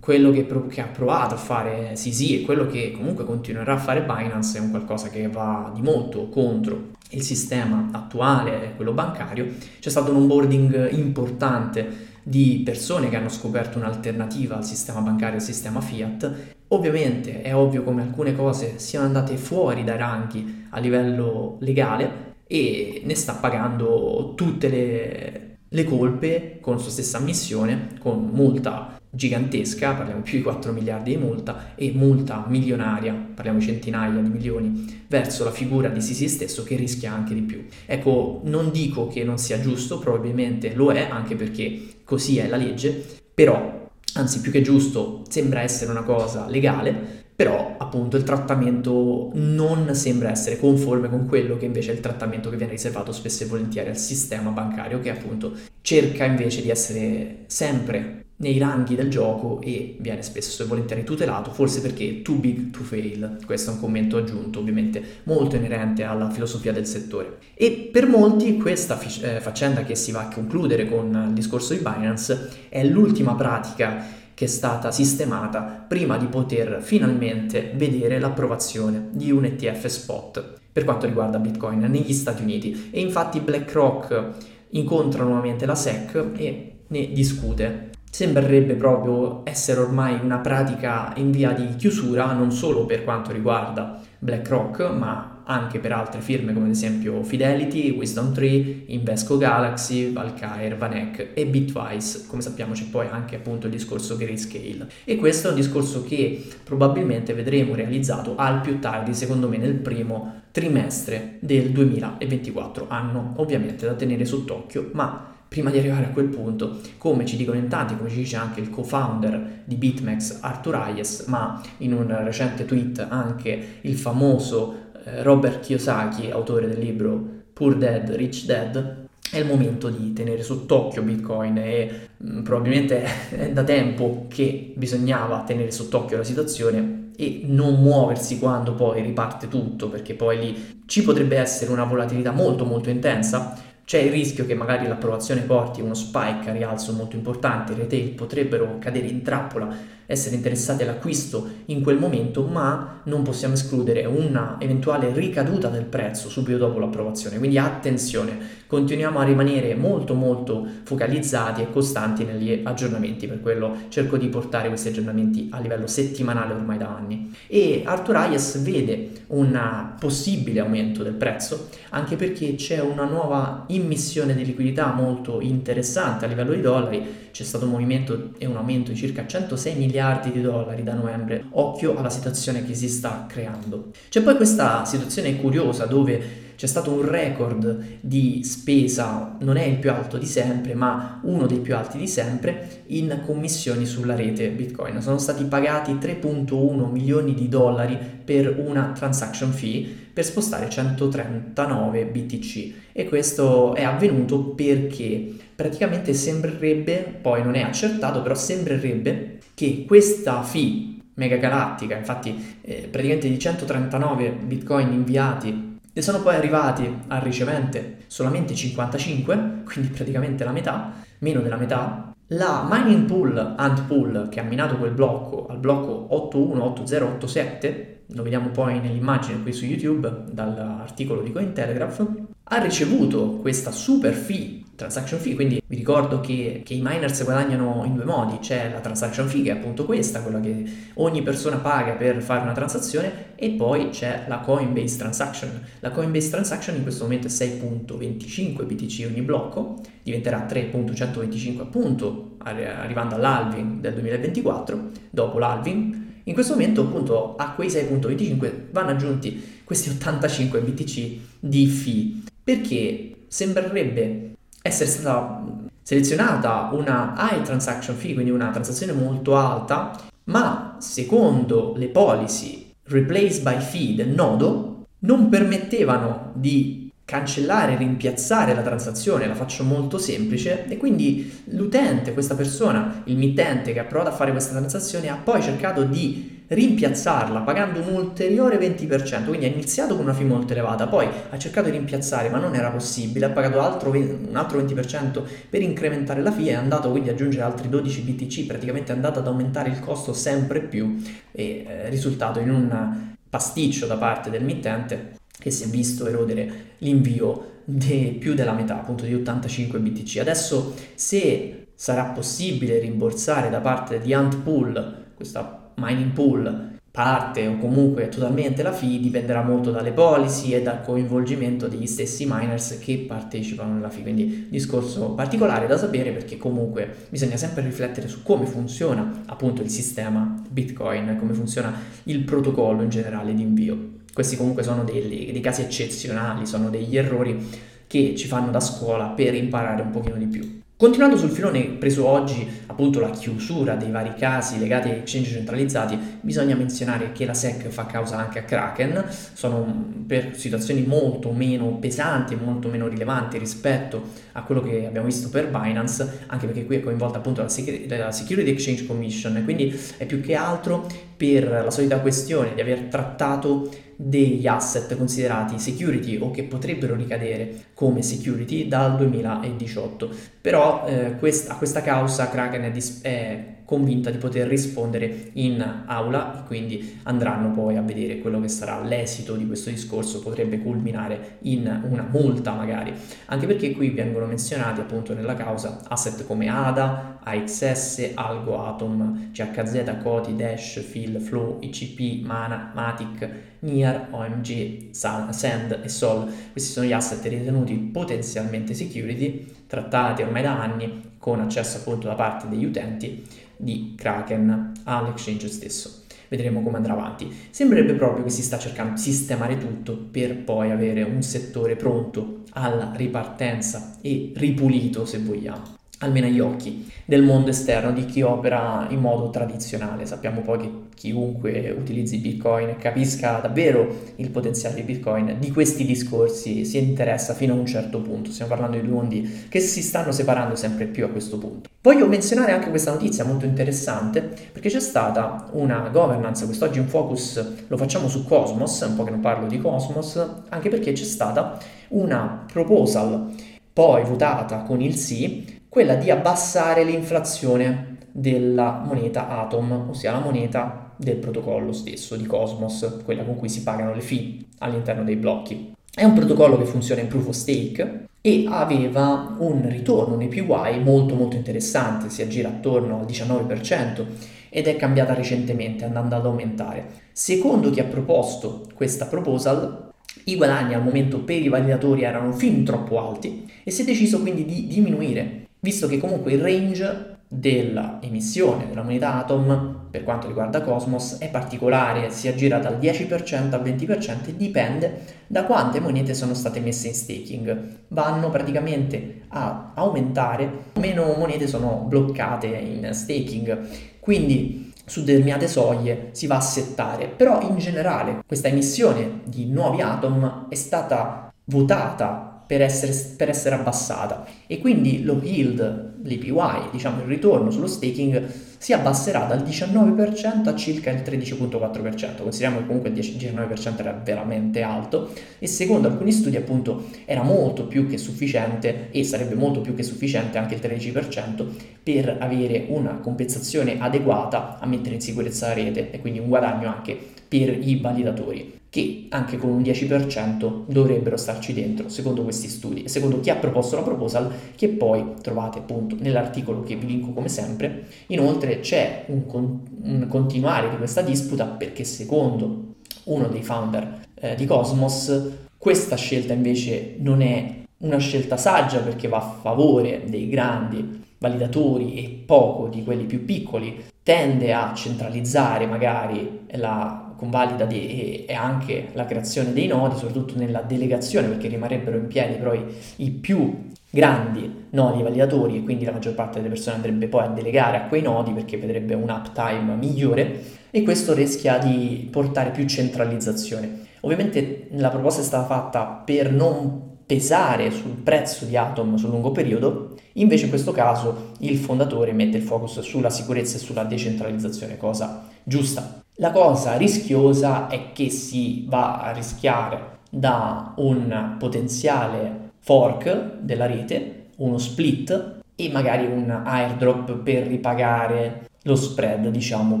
quello 0.00 0.30
che, 0.32 0.46
che 0.68 0.80
ha 0.80 0.86
provato 0.86 1.34
a 1.34 1.38
fare 1.38 1.96
Sisi 1.96 2.40
e 2.40 2.44
quello 2.44 2.66
che 2.66 2.92
comunque 2.92 3.24
continuerà 3.24 3.74
a 3.74 3.78
fare 3.78 4.02
Binance 4.02 4.58
è 4.58 4.60
un 4.60 4.70
qualcosa 4.70 5.08
che 5.08 5.28
va 5.28 5.70
di 5.74 5.82
molto 5.82 6.28
contro 6.28 6.92
il 7.10 7.22
sistema 7.22 7.88
attuale, 7.92 8.72
quello 8.76 8.92
bancario. 8.92 9.46
C'è 9.78 9.88
stato 9.88 10.10
un 10.10 10.16
onboarding 10.16 10.92
importante 10.92 12.12
di 12.24 12.62
persone 12.64 13.08
che 13.08 13.16
hanno 13.16 13.28
scoperto 13.28 13.78
un'alternativa 13.78 14.56
al 14.56 14.64
sistema 14.64 15.00
bancario, 15.00 15.36
al 15.36 15.42
sistema 15.42 15.80
fiat. 15.80 16.34
Ovviamente 16.68 17.42
è 17.42 17.54
ovvio 17.54 17.84
come 17.84 18.02
alcune 18.02 18.34
cose 18.34 18.78
siano 18.78 19.06
andate 19.06 19.36
fuori 19.36 19.84
dai 19.84 19.98
ranghi 19.98 20.66
a 20.70 20.80
livello 20.80 21.58
legale 21.60 22.32
e 22.46 23.02
ne 23.04 23.14
sta 23.14 23.34
pagando 23.34 24.32
tutte 24.34 24.68
le, 24.68 25.58
le 25.68 25.84
colpe 25.84 26.58
con 26.60 26.80
sua 26.80 26.90
stessa 26.90 27.18
ammissione, 27.18 27.90
con 28.00 28.30
multa 28.32 28.98
gigantesca, 29.14 29.92
parliamo 29.92 30.22
più 30.22 30.38
di 30.38 30.42
4 30.42 30.72
miliardi 30.72 31.10
di 31.10 31.16
multa, 31.16 31.74
e 31.74 31.92
multa 31.94 32.44
milionaria, 32.48 33.12
parliamo 33.12 33.58
di 33.58 33.64
centinaia 33.64 34.20
di 34.20 34.28
milioni, 34.28 35.02
verso 35.08 35.44
la 35.44 35.50
figura 35.50 35.88
di 35.88 36.00
Sisi 36.00 36.28
stesso 36.28 36.64
che 36.64 36.76
rischia 36.76 37.12
anche 37.12 37.34
di 37.34 37.42
più. 37.42 37.64
Ecco, 37.86 38.40
non 38.44 38.70
dico 38.70 39.08
che 39.08 39.24
non 39.24 39.38
sia 39.38 39.60
giusto, 39.60 39.98
probabilmente 39.98 40.74
lo 40.74 40.90
è, 40.92 41.08
anche 41.10 41.36
perché 41.36 41.88
così 42.04 42.38
è 42.38 42.48
la 42.48 42.56
legge, 42.56 43.04
però, 43.32 43.88
anzi 44.14 44.40
più 44.40 44.50
che 44.50 44.62
giusto, 44.62 45.22
sembra 45.28 45.60
essere 45.60 45.90
una 45.90 46.02
cosa 46.02 46.48
legale, 46.48 47.22
però 47.36 47.74
appunto 47.78 48.16
il 48.16 48.22
trattamento 48.22 49.30
non 49.34 49.92
sembra 49.94 50.30
essere 50.30 50.58
conforme 50.58 51.08
con 51.08 51.26
quello 51.26 51.56
che 51.56 51.64
invece 51.64 51.90
è 51.90 51.94
il 51.94 52.00
trattamento 52.00 52.48
che 52.48 52.56
viene 52.56 52.72
riservato 52.72 53.10
spesso 53.10 53.42
e 53.42 53.46
volentieri 53.46 53.88
al 53.88 53.96
sistema 53.96 54.50
bancario 54.50 55.00
che 55.00 55.10
appunto 55.10 55.52
cerca 55.80 56.24
invece 56.24 56.62
di 56.62 56.70
essere 56.70 57.38
sempre 57.46 58.23
nei 58.44 58.58
ranghi 58.58 58.94
del 58.94 59.08
gioco 59.08 59.58
e 59.62 59.96
viene 60.00 60.22
spesso 60.22 60.62
e 60.62 60.66
volentieri 60.66 61.02
tutelato, 61.02 61.50
forse 61.50 61.80
perché 61.80 62.20
too 62.20 62.34
big 62.34 62.70
to 62.70 62.82
fail. 62.82 63.38
Questo 63.46 63.70
è 63.70 63.72
un 63.72 63.80
commento 63.80 64.18
aggiunto, 64.18 64.58
ovviamente 64.58 65.02
molto 65.22 65.56
inerente 65.56 66.02
alla 66.02 66.28
filosofia 66.28 66.70
del 66.70 66.86
settore. 66.86 67.38
E 67.54 67.88
per 67.90 68.06
molti 68.06 68.58
questa 68.58 69.00
eh, 69.00 69.40
faccenda 69.40 69.82
che 69.82 69.94
si 69.94 70.12
va 70.12 70.28
a 70.28 70.28
concludere 70.28 70.86
con 70.86 71.24
il 71.28 71.32
discorso 71.32 71.72
di 71.72 71.80
Binance 71.80 72.50
è 72.68 72.84
l'ultima 72.84 73.34
pratica 73.34 74.04
che 74.34 74.44
è 74.44 74.48
stata 74.48 74.90
sistemata 74.90 75.86
prima 75.88 76.18
di 76.18 76.26
poter 76.26 76.82
finalmente 76.82 77.72
vedere 77.76 78.18
l'approvazione 78.18 79.08
di 79.12 79.30
un 79.30 79.46
ETF 79.46 79.86
spot 79.86 80.60
per 80.70 80.84
quanto 80.84 81.06
riguarda 81.06 81.38
Bitcoin 81.38 81.78
negli 81.78 82.12
Stati 82.12 82.42
Uniti. 82.42 82.90
E 82.90 83.00
infatti 83.00 83.40
BlackRock 83.40 84.28
incontra 84.70 85.24
nuovamente 85.24 85.64
la 85.64 85.76
SEC 85.76 86.32
e 86.36 86.72
ne 86.88 87.12
discute 87.12 87.92
sembrerebbe 88.14 88.74
proprio 88.74 89.40
essere 89.42 89.80
ormai 89.80 90.20
una 90.22 90.38
pratica 90.38 91.12
in 91.16 91.32
via 91.32 91.50
di 91.50 91.74
chiusura 91.74 92.32
non 92.32 92.52
solo 92.52 92.86
per 92.86 93.02
quanto 93.02 93.32
riguarda 93.32 94.00
BlackRock, 94.20 94.88
ma 94.92 95.42
anche 95.42 95.80
per 95.80 95.90
altre 95.90 96.20
firme 96.20 96.52
come 96.52 96.66
ad 96.66 96.70
esempio 96.70 97.24
Fidelity, 97.24 97.90
Wisdom 97.90 98.32
Tree, 98.32 98.84
Invesco 98.86 99.36
Galaxy, 99.36 100.12
Valkyr, 100.12 100.76
Vanek 100.76 101.30
e 101.34 101.44
Bitwise. 101.46 102.26
Come 102.28 102.40
sappiamo 102.40 102.72
c'è 102.72 102.84
poi 102.84 103.08
anche 103.08 103.34
appunto 103.34 103.66
il 103.66 103.72
discorso 103.72 104.16
Grayscale. 104.16 104.88
E 105.02 105.16
questo 105.16 105.48
è 105.48 105.50
un 105.50 105.56
discorso 105.56 106.04
che 106.04 106.40
probabilmente 106.62 107.34
vedremo 107.34 107.74
realizzato 107.74 108.36
al 108.36 108.60
più 108.60 108.78
tardi, 108.78 109.12
secondo 109.12 109.48
me 109.48 109.56
nel 109.56 109.74
primo 109.74 110.42
trimestre 110.52 111.38
del 111.40 111.70
2024, 111.70 112.86
anno 112.88 113.32
ovviamente 113.38 113.86
da 113.86 113.94
tenere 113.94 114.24
sott'occhio, 114.24 114.90
ma 114.92 115.33
prima 115.54 115.70
di 115.70 115.78
arrivare 115.78 116.06
a 116.06 116.08
quel 116.08 116.26
punto, 116.26 116.80
come 116.98 117.24
ci 117.24 117.36
dicono 117.36 117.56
in 117.56 117.68
tanti, 117.68 117.96
come 117.96 118.10
ci 118.10 118.16
dice 118.16 118.34
anche 118.34 118.58
il 118.58 118.70
co-founder 118.70 119.62
di 119.64 119.76
BitMEX 119.76 120.38
Arthur 120.40 120.74
Hayes, 120.74 121.26
ma 121.28 121.62
in 121.76 121.92
un 121.92 122.12
recente 122.24 122.64
tweet 122.64 123.06
anche 123.08 123.78
il 123.82 123.96
famoso 123.96 124.74
eh, 125.04 125.22
Robert 125.22 125.60
Kiyosaki, 125.60 126.28
autore 126.28 126.66
del 126.66 126.80
libro 126.80 127.24
Poor 127.52 127.76
Dead, 127.76 128.10
Rich 128.10 128.46
Dead, 128.46 129.06
è 129.30 129.38
il 129.38 129.46
momento 129.46 129.90
di 129.90 130.12
tenere 130.12 130.42
sott'occhio 130.42 131.02
Bitcoin 131.02 131.56
e 131.58 132.08
mh, 132.16 132.38
mm, 132.38 132.42
probabilmente 132.42 133.04
è 133.30 133.52
da 133.52 133.62
tempo 133.62 134.26
che 134.28 134.72
bisognava 134.74 135.44
tenere 135.46 135.70
sott'occhio 135.70 136.16
la 136.16 136.24
situazione 136.24 137.12
e 137.14 137.42
non 137.44 137.80
muoversi 137.80 138.40
quando 138.40 138.74
poi 138.74 139.02
riparte 139.02 139.46
tutto, 139.46 139.88
perché 139.88 140.14
poi 140.14 140.36
lì 140.36 140.82
ci 140.86 141.04
potrebbe 141.04 141.36
essere 141.36 141.70
una 141.70 141.84
volatilità 141.84 142.32
molto 142.32 142.64
molto 142.64 142.90
intensa, 142.90 143.72
c'è 143.84 143.98
il 143.98 144.10
rischio 144.10 144.46
che 144.46 144.54
magari 144.54 144.86
l'approvazione 144.86 145.42
porti 145.42 145.80
uno 145.80 145.94
spike 145.94 146.50
a 146.50 146.52
rialzo 146.52 146.92
molto 146.92 147.16
importante, 147.16 147.72
i 147.72 147.76
retail 147.76 148.10
potrebbero 148.10 148.78
cadere 148.78 149.06
in 149.06 149.22
trappola 149.22 149.76
essere 150.06 150.36
interessati 150.36 150.82
all'acquisto 150.82 151.48
in 151.66 151.82
quel 151.82 151.98
momento, 151.98 152.44
ma 152.44 153.00
non 153.04 153.22
possiamo 153.22 153.54
escludere 153.54 154.04
una 154.04 154.56
eventuale 154.58 155.12
ricaduta 155.12 155.68
del 155.68 155.84
prezzo 155.84 156.28
subito 156.28 156.58
dopo 156.58 156.78
l'approvazione. 156.78 157.38
Quindi 157.38 157.58
attenzione, 157.58 158.62
continuiamo 158.66 159.18
a 159.18 159.24
rimanere 159.24 159.74
molto 159.74 160.14
molto 160.14 160.66
focalizzati 160.82 161.62
e 161.62 161.70
costanti 161.70 162.24
negli 162.24 162.60
aggiornamenti, 162.64 163.26
per 163.26 163.40
quello 163.40 163.76
cerco 163.88 164.16
di 164.16 164.28
portare 164.28 164.68
questi 164.68 164.88
aggiornamenti 164.88 165.48
a 165.50 165.60
livello 165.60 165.86
settimanale 165.86 166.52
ormai 166.52 166.78
da 166.78 166.94
anni. 166.94 167.34
E 167.46 167.82
Arthur 167.84 168.16
Hayes 168.16 168.62
vede 168.62 169.10
un 169.28 169.92
possibile 169.98 170.60
aumento 170.60 171.02
del 171.02 171.14
prezzo 171.14 171.68
anche 171.90 172.16
perché 172.16 172.54
c'è 172.56 172.80
una 172.80 173.04
nuova 173.04 173.64
immissione 173.68 174.34
di 174.34 174.44
liquidità 174.44 174.92
molto 174.92 175.40
interessante 175.40 176.24
a 176.24 176.28
livello 176.28 176.52
di 176.52 176.60
dollari, 176.60 177.02
c'è 177.34 177.42
stato 177.42 177.64
un 177.64 177.72
movimento 177.72 178.30
e 178.38 178.46
un 178.46 178.56
aumento 178.56 178.92
di 178.92 178.96
circa 178.96 179.26
106 179.26 179.74
miliardi 179.74 180.30
di 180.30 180.40
dollari 180.40 180.84
da 180.84 180.94
novembre. 180.94 181.46
Occhio 181.50 181.96
alla 181.96 182.08
situazione 182.08 182.64
che 182.64 182.74
si 182.74 182.88
sta 182.88 183.26
creando. 183.28 183.90
C'è 184.08 184.22
poi 184.22 184.36
questa 184.36 184.84
situazione 184.84 185.34
curiosa 185.40 185.86
dove 185.86 186.42
c'è 186.54 186.68
stato 186.68 186.92
un 186.92 187.04
record 187.04 187.98
di 187.98 188.44
spesa, 188.44 189.36
non 189.40 189.56
è 189.56 189.64
il 189.64 189.78
più 189.78 189.90
alto 189.90 190.16
di 190.16 190.26
sempre, 190.26 190.74
ma 190.74 191.18
uno 191.24 191.46
dei 191.46 191.58
più 191.58 191.74
alti 191.74 191.98
di 191.98 192.06
sempre, 192.06 192.82
in 192.86 193.22
commissioni 193.26 193.84
sulla 193.84 194.14
rete 194.14 194.50
Bitcoin. 194.50 195.02
Sono 195.02 195.18
stati 195.18 195.42
pagati 195.42 195.94
3.1 195.94 196.88
milioni 196.88 197.34
di 197.34 197.48
dollari 197.48 197.98
per 198.24 198.60
una 198.64 198.92
transaction 198.94 199.50
fee 199.50 200.02
per 200.12 200.24
spostare 200.24 200.68
139 200.70 202.06
BTC 202.06 202.72
e 202.92 203.08
questo 203.08 203.74
è 203.74 203.82
avvenuto 203.82 204.38
perché 204.50 205.32
praticamente 205.54 206.14
sembrerebbe, 206.14 207.18
poi 207.20 207.42
non 207.42 207.54
è 207.54 207.62
accertato, 207.62 208.22
però 208.22 208.34
sembrerebbe 208.34 209.38
che 209.54 209.84
questa 209.86 210.42
fee 210.42 210.92
mega 211.14 211.36
galattica, 211.36 211.96
infatti 211.96 212.58
eh, 212.62 212.88
praticamente 212.90 213.28
di 213.28 213.38
139 213.38 214.30
bitcoin 214.30 214.92
inviati 214.92 215.72
ne 215.96 216.02
sono 216.02 216.20
poi 216.22 216.34
arrivati 216.34 216.92
al 217.06 217.20
ricevente 217.20 217.98
solamente 218.08 218.52
55, 218.52 219.62
quindi 219.64 219.92
praticamente 219.92 220.42
la 220.42 220.50
metà, 220.50 220.92
meno 221.18 221.40
della 221.40 221.56
metà. 221.56 222.12
La 222.28 222.66
mining 222.68 223.06
pool, 223.06 223.54
ant 223.56 223.82
pool, 223.82 224.28
che 224.28 224.40
ha 224.40 224.42
minato 224.42 224.76
quel 224.76 224.90
blocco 224.90 225.46
al 225.46 225.58
blocco 225.58 226.06
818087, 226.14 228.02
lo 228.08 228.24
vediamo 228.24 228.48
poi 228.48 228.80
nell'immagine 228.80 229.40
qui 229.42 229.52
su 229.52 229.66
YouTube 229.66 230.24
dall'articolo 230.32 231.22
di 231.22 231.30
Cointelegraph, 231.30 232.06
ha 232.42 232.58
ricevuto 232.58 233.36
questa 233.36 233.70
super 233.70 234.14
fee 234.14 234.62
transaction 234.74 235.20
fee, 235.20 235.34
quindi 235.34 235.62
vi 235.66 235.76
ricordo 235.76 236.20
che, 236.20 236.62
che, 236.64 236.74
i 236.74 236.80
miners 236.82 237.24
guadagnano 237.24 237.82
in 237.84 237.94
due 237.94 238.04
modi, 238.04 238.38
c'è 238.38 238.70
la 238.70 238.80
transaction 238.80 239.28
fee 239.28 239.42
che 239.42 239.50
è 239.50 239.52
appunto 239.52 239.84
questa, 239.84 240.22
quella 240.22 240.40
che 240.40 240.64
ogni 240.94 241.22
persona 241.22 241.56
paga 241.56 241.92
per 241.92 242.20
fare 242.22 242.42
una 242.42 242.52
transazione 242.52 243.32
e 243.36 243.50
poi 243.50 243.90
c'è 243.90 244.24
la 244.28 244.38
Coinbase 244.38 244.96
transaction. 244.96 245.50
La 245.80 245.90
Coinbase 245.90 246.30
transaction 246.30 246.76
in 246.76 246.82
questo 246.82 247.04
momento 247.04 247.26
è 247.26 247.30
6.25 247.30 248.64
BTC 248.64 249.06
ogni 249.10 249.22
blocco, 249.22 249.80
diventerà 250.02 250.46
3.125 250.46 251.60
appunto 251.60 252.36
arrivando 252.38 253.14
all'halving 253.14 253.80
del 253.80 253.94
2024, 253.94 254.90
dopo 255.10 255.38
l'halving. 255.38 256.02
In 256.26 256.32
questo 256.32 256.54
momento 256.54 256.82
appunto 256.82 257.36
a 257.36 257.50
quei 257.50 257.68
6.25 257.68 258.52
vanno 258.70 258.90
aggiunti 258.90 259.60
questi 259.64 259.90
85 259.90 260.60
BTC 260.60 261.16
di 261.38 261.66
fee 261.66 262.22
perché 262.42 263.14
sembrerebbe 263.28 264.33
essere 264.66 264.88
stata 264.88 265.44
selezionata 265.82 266.70
una 266.72 267.14
high 267.18 267.42
transaction 267.42 267.94
fee, 267.96 268.14
quindi 268.14 268.30
una 268.30 268.50
transazione 268.50 268.92
molto 268.92 269.36
alta, 269.36 269.94
ma 270.24 270.76
secondo 270.80 271.74
le 271.76 271.88
policy 271.88 272.72
replace 272.84 273.42
by 273.42 273.60
fee 273.60 273.94
del 273.94 274.08
nodo 274.08 274.86
non 275.00 275.28
permettevano 275.28 276.32
di 276.34 276.90
cancellare, 277.04 277.76
rimpiazzare 277.76 278.54
la 278.54 278.62
transazione, 278.62 279.26
la 279.26 279.34
faccio 279.34 279.64
molto 279.64 279.98
semplice 279.98 280.64
e 280.66 280.78
quindi 280.78 281.42
l'utente, 281.50 282.14
questa 282.14 282.34
persona, 282.34 283.02
il 283.04 283.18
mittente 283.18 283.74
che 283.74 283.80
ha 283.80 283.84
provato 283.84 284.08
a 284.08 284.14
fare 284.14 284.30
questa 284.30 284.54
transazione 284.54 285.10
ha 285.10 285.20
poi 285.22 285.42
cercato 285.42 285.84
di 285.84 286.43
rimpiazzarla 286.54 287.40
pagando 287.40 287.80
un 287.80 287.94
ulteriore 287.94 288.58
20%, 288.58 289.26
quindi 289.26 289.46
ha 289.46 289.48
iniziato 289.48 289.94
con 289.94 290.04
una 290.04 290.14
fee 290.14 290.24
molto 290.24 290.52
elevata, 290.52 290.86
poi 290.86 291.06
ha 291.30 291.38
cercato 291.38 291.68
di 291.68 291.76
rimpiazzare 291.76 292.28
ma 292.28 292.38
non 292.38 292.54
era 292.54 292.70
possibile, 292.70 293.26
ha 293.26 293.30
pagato 293.30 293.60
altro, 293.60 293.90
un 293.90 294.30
altro 294.32 294.60
20% 294.60 295.22
per 295.50 295.62
incrementare 295.62 296.22
la 296.22 296.32
fee, 296.32 296.50
è 296.50 296.54
andato 296.54 296.90
quindi 296.90 297.08
ad 297.08 297.16
aggiungere 297.16 297.42
altri 297.42 297.68
12 297.68 298.00
BTC, 298.02 298.46
praticamente 298.46 298.92
è 298.92 298.94
andato 298.94 299.18
ad 299.18 299.26
aumentare 299.26 299.70
il 299.70 299.80
costo 299.80 300.12
sempre 300.12 300.60
più 300.60 301.02
e 301.32 301.64
è 301.66 301.90
risultato 301.90 302.38
in 302.38 302.50
un 302.50 303.12
pasticcio 303.28 303.86
da 303.86 303.96
parte 303.96 304.30
del 304.30 304.44
mittente 304.44 305.18
che 305.36 305.50
si 305.50 305.64
è 305.64 305.66
visto 305.66 306.06
erodere 306.06 306.76
l'invio 306.78 307.62
di 307.64 308.16
più 308.18 308.34
della 308.34 308.52
metà, 308.52 308.76
appunto 308.76 309.04
di 309.04 309.14
85 309.14 309.78
BTC. 309.78 310.18
Adesso 310.18 310.74
se 310.94 311.66
sarà 311.74 312.04
possibile 312.04 312.78
rimborsare 312.78 313.50
da 313.50 313.60
parte 313.60 313.98
di 313.98 314.12
Antpool 314.14 315.12
questa 315.16 315.63
mining 315.76 316.12
pool 316.12 316.72
parte 316.94 317.48
o 317.48 317.58
comunque 317.58 318.08
totalmente 318.08 318.62
la 318.62 318.70
fee 318.70 319.00
dipenderà 319.00 319.42
molto 319.42 319.72
dalle 319.72 319.90
policy 319.90 320.52
e 320.52 320.62
dal 320.62 320.80
coinvolgimento 320.80 321.66
degli 321.66 321.88
stessi 321.88 322.24
miners 322.24 322.78
che 322.78 322.98
partecipano 322.98 323.74
nella 323.74 323.90
fee. 323.90 324.02
Quindi 324.02 324.46
discorso 324.48 325.10
particolare 325.10 325.66
da 325.66 325.76
sapere 325.76 326.12
perché 326.12 326.36
comunque 326.36 327.08
bisogna 327.08 327.36
sempre 327.36 327.62
riflettere 327.62 328.06
su 328.06 328.22
come 328.22 328.46
funziona 328.46 329.22
appunto 329.26 329.60
il 329.60 329.70
sistema 329.70 330.40
Bitcoin, 330.48 331.16
come 331.18 331.32
funziona 331.32 331.74
il 332.04 332.20
protocollo 332.20 332.82
in 332.82 332.90
generale 332.90 333.34
di 333.34 333.42
invio. 333.42 333.94
Questi 334.12 334.36
comunque 334.36 334.62
sono 334.62 334.84
dei, 334.84 335.32
dei 335.32 335.40
casi 335.40 335.62
eccezionali, 335.62 336.46
sono 336.46 336.70
degli 336.70 336.96
errori 336.96 337.44
che 337.88 338.14
ci 338.16 338.28
fanno 338.28 338.52
da 338.52 338.60
scuola 338.60 339.06
per 339.08 339.34
imparare 339.34 339.82
un 339.82 339.90
pochino 339.90 340.14
di 340.14 340.26
più. 340.26 340.62
Continuando 340.84 341.16
sul 341.16 341.30
filone 341.30 341.62
preso 341.62 342.06
oggi, 342.06 342.46
appunto 342.66 343.00
la 343.00 343.08
chiusura 343.08 343.74
dei 343.74 343.90
vari 343.90 344.12
casi 344.18 344.58
legati 344.58 344.90
ai 344.90 344.98
exchange 344.98 345.30
centralizzati, 345.30 345.98
bisogna 346.20 346.54
menzionare 346.56 347.12
che 347.12 347.24
la 347.24 347.32
SEC 347.32 347.68
fa 347.68 347.86
causa 347.86 348.18
anche 348.18 348.40
a 348.40 348.42
Kraken, 348.42 349.02
sono 349.32 349.92
per 350.06 350.36
situazioni 350.36 350.82
molto 350.82 351.32
meno 351.32 351.68
pesanti 351.78 352.34
e 352.34 352.36
molto 352.36 352.68
meno 352.68 352.86
rilevanti 352.86 353.38
rispetto 353.38 354.02
a 354.32 354.42
quello 354.42 354.60
che 354.60 354.84
abbiamo 354.84 355.06
visto 355.06 355.30
per 355.30 355.48
Binance, 355.48 356.24
anche 356.26 356.44
perché 356.44 356.66
qui 356.66 356.76
è 356.76 356.80
coinvolta 356.80 357.16
appunto 357.16 357.40
la, 357.40 357.48
Security 357.48 358.50
Exchange 358.50 358.84
Commission, 358.86 359.40
quindi 359.42 359.74
è 359.96 360.04
più 360.04 360.20
che 360.20 360.34
altro 360.34 360.86
per 361.16 361.48
la 361.48 361.70
solita 361.70 362.00
questione 362.00 362.54
di 362.54 362.60
aver 362.60 362.82
trattato 362.82 363.70
degli 363.96 364.46
asset 364.46 364.96
considerati 364.96 365.58
security 365.58 366.18
o 366.18 366.30
che 366.30 366.44
potrebbero 366.44 366.94
ricadere 366.94 367.66
come 367.74 368.02
security 368.02 368.66
dal 368.68 368.96
2018. 368.96 370.10
Però 370.40 370.84
eh, 370.86 371.16
quest- 371.18 371.50
a 371.50 371.56
questa 371.56 371.80
causa 371.80 372.28
Kraken 372.28 372.62
è, 372.62 372.70
dis- 372.70 373.00
è 373.02 373.62
convinta 373.74 374.10
di 374.10 374.18
poter 374.18 374.46
rispondere 374.46 375.30
in 375.32 375.84
aula 375.86 376.38
e 376.38 376.46
quindi 376.46 377.00
andranno 377.02 377.50
poi 377.50 377.76
a 377.76 377.82
vedere 377.82 378.20
quello 378.20 378.40
che 378.40 378.46
sarà 378.46 378.80
l'esito 378.80 379.34
di 379.34 379.48
questo 379.48 379.68
discorso, 379.70 380.20
potrebbe 380.20 380.60
culminare 380.60 381.38
in 381.42 381.80
una 381.90 382.06
multa 382.08 382.52
magari, 382.52 382.92
anche 383.26 383.46
perché 383.46 383.72
qui 383.72 383.90
vengono 383.90 384.26
menzionati 384.26 384.78
appunto 384.78 385.12
nella 385.12 385.34
causa 385.34 385.80
asset 385.88 386.24
come 386.24 386.48
ADA, 386.48 387.18
AXS, 387.24 388.12
Algo, 388.14 388.64
Atom, 388.64 389.32
CHZ, 389.32 389.96
Coti, 390.02 390.36
Dash, 390.36 390.80
Fill, 390.80 391.18
Flow, 391.18 391.58
ICP, 391.60 392.24
Mana, 392.24 392.70
Matic, 392.74 393.28
NIR, 393.60 394.08
OMG, 394.10 394.90
Sand 394.90 395.80
e 395.82 395.88
Sol. 395.88 396.30
Questi 396.52 396.70
sono 396.70 396.86
gli 396.86 396.92
asset 396.92 397.24
ritenuti 397.24 397.74
potenzialmente 397.74 398.74
security, 398.74 399.52
trattati 399.66 400.22
ormai 400.22 400.42
da 400.42 400.60
anni 400.60 401.12
con 401.18 401.40
accesso 401.40 401.78
appunto 401.78 402.06
da 402.06 402.14
parte 402.14 402.48
degli 402.50 402.66
utenti 402.66 403.26
di 403.56 403.94
Kraken 403.96 404.72
all'exchange 404.84 405.48
stesso. 405.48 406.02
Vedremo 406.28 406.62
come 406.62 406.78
andrà 406.78 406.94
avanti. 406.94 407.30
Sembrerebbe 407.50 407.94
proprio 407.94 408.24
che 408.24 408.30
si 408.30 408.42
sta 408.42 408.58
cercando 408.58 408.94
di 408.94 409.00
sistemare 409.00 409.58
tutto 409.58 409.96
per 409.96 410.36
poi 410.38 410.70
avere 410.70 411.02
un 411.02 411.22
settore 411.22 411.76
pronto 411.76 412.42
alla 412.50 412.92
ripartenza 412.94 413.98
e 414.00 414.32
ripulito, 414.34 415.04
se 415.04 415.18
vogliamo 415.18 415.82
almeno 416.04 416.26
agli 416.26 416.40
occhi 416.40 416.90
del 417.04 417.22
mondo 417.22 417.50
esterno 417.50 417.92
di 417.92 418.06
chi 418.06 418.22
opera 418.22 418.86
in 418.88 419.00
modo 419.00 419.30
tradizionale. 419.30 420.06
Sappiamo 420.06 420.40
poi 420.40 420.58
che 420.58 420.70
chiunque 420.94 421.74
utilizzi 421.76 422.18
Bitcoin 422.18 422.76
capisca 422.78 423.38
davvero 423.38 423.86
il 424.16 424.30
potenziale 424.30 424.76
di 424.76 424.82
Bitcoin, 424.82 425.36
di 425.38 425.50
questi 425.50 425.84
discorsi 425.84 426.64
si 426.64 426.78
interessa 426.78 427.34
fino 427.34 427.52
a 427.52 427.56
un 427.56 427.66
certo 427.66 428.00
punto. 428.00 428.30
Stiamo 428.30 428.52
parlando 428.52 428.78
di 428.78 428.86
due 428.86 428.94
mondi 428.94 429.46
che 429.48 429.60
si 429.60 429.82
stanno 429.82 430.12
separando 430.12 430.54
sempre 430.54 430.86
più 430.86 431.04
a 431.04 431.08
questo 431.08 431.38
punto. 431.38 431.68
Voglio 431.82 432.06
menzionare 432.06 432.52
anche 432.52 432.70
questa 432.70 432.92
notizia 432.92 433.24
molto 433.24 433.44
interessante 433.44 434.22
perché 434.52 434.70
c'è 434.70 434.80
stata 434.80 435.48
una 435.52 435.90
governance, 435.92 436.46
quest'oggi 436.46 436.78
in 436.78 436.88
focus 436.88 437.66
lo 437.66 437.76
facciamo 437.76 438.08
su 438.08 438.24
Cosmos, 438.24 438.80
un 438.80 438.96
po' 438.96 439.04
che 439.04 439.10
non 439.10 439.20
parlo 439.20 439.46
di 439.46 439.58
Cosmos, 439.58 440.18
anche 440.48 440.70
perché 440.70 440.92
c'è 440.92 441.04
stata 441.04 441.58
una 441.88 442.46
proposal 442.50 443.32
poi 443.74 444.04
votata 444.04 444.58
con 444.58 444.80
il 444.80 444.94
sì 444.94 445.53
quella 445.74 445.96
di 445.96 446.08
abbassare 446.08 446.84
l'inflazione 446.84 447.96
della 448.12 448.80
moneta 448.86 449.26
Atom, 449.40 449.88
ossia 449.88 450.12
la 450.12 450.20
moneta 450.20 450.92
del 450.96 451.16
protocollo 451.16 451.72
stesso 451.72 452.14
di 452.14 452.26
Cosmos, 452.26 453.00
quella 453.04 453.24
con 453.24 453.34
cui 453.34 453.48
si 453.48 453.64
pagano 453.64 453.92
le 453.92 454.00
fee 454.00 454.36
all'interno 454.58 455.02
dei 455.02 455.16
blocchi. 455.16 455.74
È 455.92 456.04
un 456.04 456.12
protocollo 456.12 456.56
che 456.58 456.64
funziona 456.64 457.00
in 457.00 457.08
proof 457.08 457.26
of 457.26 457.34
stake 457.34 458.06
e 458.20 458.44
aveva 458.48 459.34
un 459.36 459.68
ritorno, 459.68 460.14
un 460.14 460.22
APY 460.22 460.80
molto 460.80 461.16
molto 461.16 461.34
interessante, 461.34 462.08
si 462.08 462.22
aggira 462.22 462.50
attorno 462.50 463.00
al 463.00 463.06
19% 463.06 464.04
ed 464.50 464.68
è 464.68 464.76
cambiata 464.76 465.12
recentemente 465.12 465.84
andando 465.84 466.14
ad 466.14 466.24
aumentare. 466.24 466.86
Secondo 467.10 467.70
chi 467.70 467.80
ha 467.80 467.84
proposto 467.84 468.68
questa 468.76 469.06
proposal, 469.06 469.90
i 470.26 470.36
guadagni 470.36 470.74
al 470.74 470.84
momento 470.84 471.18
per 471.18 471.42
i 471.42 471.48
validatori 471.48 472.04
erano 472.04 472.30
fin 472.30 472.64
troppo 472.64 473.04
alti 473.04 473.50
e 473.64 473.72
si 473.72 473.82
è 473.82 473.84
deciso 473.84 474.20
quindi 474.20 474.44
di 474.44 474.68
diminuire, 474.68 475.43
visto 475.64 475.88
che 475.88 475.98
comunque 475.98 476.32
il 476.32 476.42
range 476.42 477.16
dell'emissione 477.26 478.68
della 478.68 478.82
moneta 478.82 479.14
Atom 479.14 479.86
per 479.90 480.04
quanto 480.04 480.26
riguarda 480.26 480.60
Cosmos 480.60 481.16
è 481.18 481.30
particolare, 481.30 482.10
si 482.10 482.28
aggira 482.28 482.58
dal 482.58 482.78
10% 482.78 483.52
al 483.52 483.62
20% 483.62 484.26
e 484.26 484.36
dipende 484.36 485.04
da 485.26 485.44
quante 485.44 485.80
monete 485.80 486.12
sono 486.12 486.34
state 486.34 486.60
messe 486.60 486.88
in 486.88 486.94
staking. 486.94 487.76
Vanno 487.88 488.28
praticamente 488.28 489.22
a 489.28 489.72
aumentare, 489.74 490.64
meno 490.74 491.14
monete 491.16 491.46
sono 491.46 491.86
bloccate 491.88 492.46
in 492.46 492.90
staking. 492.92 493.68
Quindi 494.00 494.72
su 494.84 495.02
determinate 495.02 495.48
soglie 495.48 496.08
si 496.10 496.26
va 496.26 496.36
a 496.36 496.40
settare, 496.40 497.06
però 497.06 497.40
in 497.40 497.56
generale 497.56 498.22
questa 498.26 498.48
emissione 498.48 499.20
di 499.24 499.46
nuovi 499.46 499.80
atom 499.80 500.48
è 500.48 500.54
stata 500.56 501.32
votata 501.44 502.33
per 502.54 502.62
essere, 502.62 502.94
per 503.16 503.28
essere 503.28 503.56
abbassata. 503.56 504.24
E 504.46 504.60
quindi 504.60 505.02
lo 505.02 505.20
yield, 505.20 505.94
l'APY, 506.04 506.70
diciamo 506.70 507.00
il 507.00 507.08
ritorno 507.08 507.50
sullo 507.50 507.66
staking 507.66 508.22
si 508.58 508.72
abbasserà 508.72 509.24
dal 509.24 509.42
19% 509.42 510.46
a 510.46 510.54
circa 510.54 510.90
il 510.90 511.00
13.4%, 511.00 512.22
consideriamo 512.22 512.60
che 512.60 512.66
comunque 512.66 512.90
il 512.90 512.94
19% 512.94 513.78
era 513.80 514.00
veramente 514.04 514.62
alto 514.62 515.10
e 515.40 515.48
secondo 515.48 515.88
alcuni 515.88 516.12
studi 516.12 516.36
appunto 516.36 516.84
era 517.04 517.24
molto 517.24 517.66
più 517.66 517.88
che 517.88 517.98
sufficiente 517.98 518.88
e 518.92 519.02
sarebbe 519.02 519.34
molto 519.34 519.60
più 519.60 519.74
che 519.74 519.82
sufficiente 519.82 520.38
anche 520.38 520.54
il 520.54 520.60
13% 520.60 521.44
per 521.82 522.18
avere 522.20 522.66
una 522.68 523.00
compensazione 523.00 523.80
adeguata 523.80 524.58
a 524.60 524.66
mettere 524.66 524.94
in 524.94 525.00
sicurezza 525.00 525.48
la 525.48 525.54
rete 525.54 525.90
e 525.90 526.00
quindi 526.00 526.20
un 526.20 526.28
guadagno 526.28 526.68
anche 526.68 526.96
per 527.26 527.58
i 527.60 527.76
validatori 527.76 528.60
che 528.74 529.06
anche 529.10 529.36
con 529.36 529.50
un 529.50 529.62
10% 529.62 530.64
dovrebbero 530.66 531.16
starci 531.16 531.54
dentro, 531.54 531.88
secondo 531.88 532.24
questi 532.24 532.48
studi 532.48 532.82
e 532.82 532.88
secondo 532.88 533.20
chi 533.20 533.30
ha 533.30 533.36
proposto 533.36 533.76
la 533.76 533.82
proposal, 533.82 534.32
che 534.56 534.66
poi 534.66 535.14
trovate 535.22 535.60
appunto 535.60 535.94
nell'articolo 536.00 536.64
che 536.64 536.74
vi 536.74 536.86
linko 536.86 537.12
come 537.12 537.28
sempre. 537.28 537.86
Inoltre 538.08 538.58
c'è 538.58 539.04
un, 539.06 539.26
con- 539.26 539.60
un 539.80 540.06
continuare 540.08 540.70
di 540.70 540.76
questa 540.76 541.02
disputa 541.02 541.44
perché 541.44 541.84
secondo 541.84 542.74
uno 543.04 543.28
dei 543.28 543.44
founder 543.44 544.00
eh, 544.16 544.34
di 544.34 544.44
Cosmos 544.44 545.30
questa 545.56 545.94
scelta 545.94 546.32
invece 546.32 546.96
non 546.98 547.22
è 547.22 547.62
una 547.78 547.98
scelta 547.98 548.36
saggia 548.36 548.80
perché 548.80 549.06
va 549.06 549.18
a 549.18 549.38
favore 549.40 550.02
dei 550.06 550.28
grandi 550.28 551.02
validatori 551.18 551.94
e 551.94 552.22
poco 552.26 552.66
di 552.66 552.82
quelli 552.82 553.04
più 553.04 553.24
piccoli, 553.24 553.82
tende 554.02 554.52
a 554.52 554.74
centralizzare 554.74 555.66
magari 555.66 556.40
la 556.56 557.03
convalida 557.16 557.64
di, 557.64 558.24
e, 558.24 558.34
anche 558.34 558.88
la 558.92 559.04
creazione 559.04 559.52
dei 559.52 559.66
nodi, 559.66 559.96
soprattutto 559.96 560.34
nella 560.36 560.60
delegazione, 560.60 561.28
perché 561.28 561.48
rimarrebbero 561.48 561.96
in 561.96 562.06
piedi 562.06 562.34
però 562.34 562.54
i, 562.54 562.64
i 562.96 563.10
più 563.10 563.72
grandi 563.90 564.66
nodi 564.70 565.02
validatori 565.02 565.58
e 565.58 565.62
quindi 565.62 565.84
la 565.84 565.92
maggior 565.92 566.14
parte 566.14 566.38
delle 566.38 566.48
persone 566.48 566.76
andrebbe 566.76 567.06
poi 567.06 567.22
a 567.22 567.28
delegare 567.28 567.76
a 567.76 567.86
quei 567.86 568.02
nodi 568.02 568.32
perché 568.32 568.56
vedrebbe 568.56 568.94
un 568.94 569.08
uptime 569.08 569.76
migliore 569.76 570.42
e 570.70 570.82
questo 570.82 571.14
rischia 571.14 571.58
di 571.58 572.08
portare 572.10 572.50
più 572.50 572.66
centralizzazione. 572.66 573.82
Ovviamente 574.00 574.66
la 574.72 574.90
proposta 574.90 575.20
è 575.20 575.24
stata 575.24 575.46
fatta 575.46 576.02
per 576.04 576.32
non 576.32 576.92
pesare 577.06 577.70
sul 577.70 577.92
prezzo 577.92 578.44
di 578.44 578.56
Atom 578.56 578.96
sul 578.96 579.10
lungo 579.10 579.30
periodo, 579.30 579.94
invece 580.14 580.44
in 580.44 580.50
questo 580.50 580.72
caso 580.72 581.32
il 581.38 581.56
fondatore 581.58 582.12
mette 582.12 582.38
il 582.38 582.42
focus 582.42 582.80
sulla 582.80 583.10
sicurezza 583.10 583.56
e 583.56 583.60
sulla 583.60 583.84
decentralizzazione, 583.84 584.76
cosa 584.76 585.28
giusta. 585.42 586.03
La 586.18 586.30
cosa 586.30 586.76
rischiosa 586.76 587.66
è 587.66 587.90
che 587.92 588.08
si 588.08 588.66
va 588.68 589.00
a 589.00 589.10
rischiare 589.10 589.98
da 590.08 590.72
un 590.76 591.34
potenziale 591.40 592.52
fork 592.60 593.38
della 593.40 593.66
rete, 593.66 594.26
uno 594.36 594.56
split 594.58 595.40
e 595.56 595.70
magari 595.72 596.06
un 596.06 596.30
airdrop 596.30 597.16
per 597.16 597.48
ripagare 597.48 598.48
lo 598.62 598.76
spread, 598.76 599.28
diciamo, 599.28 599.80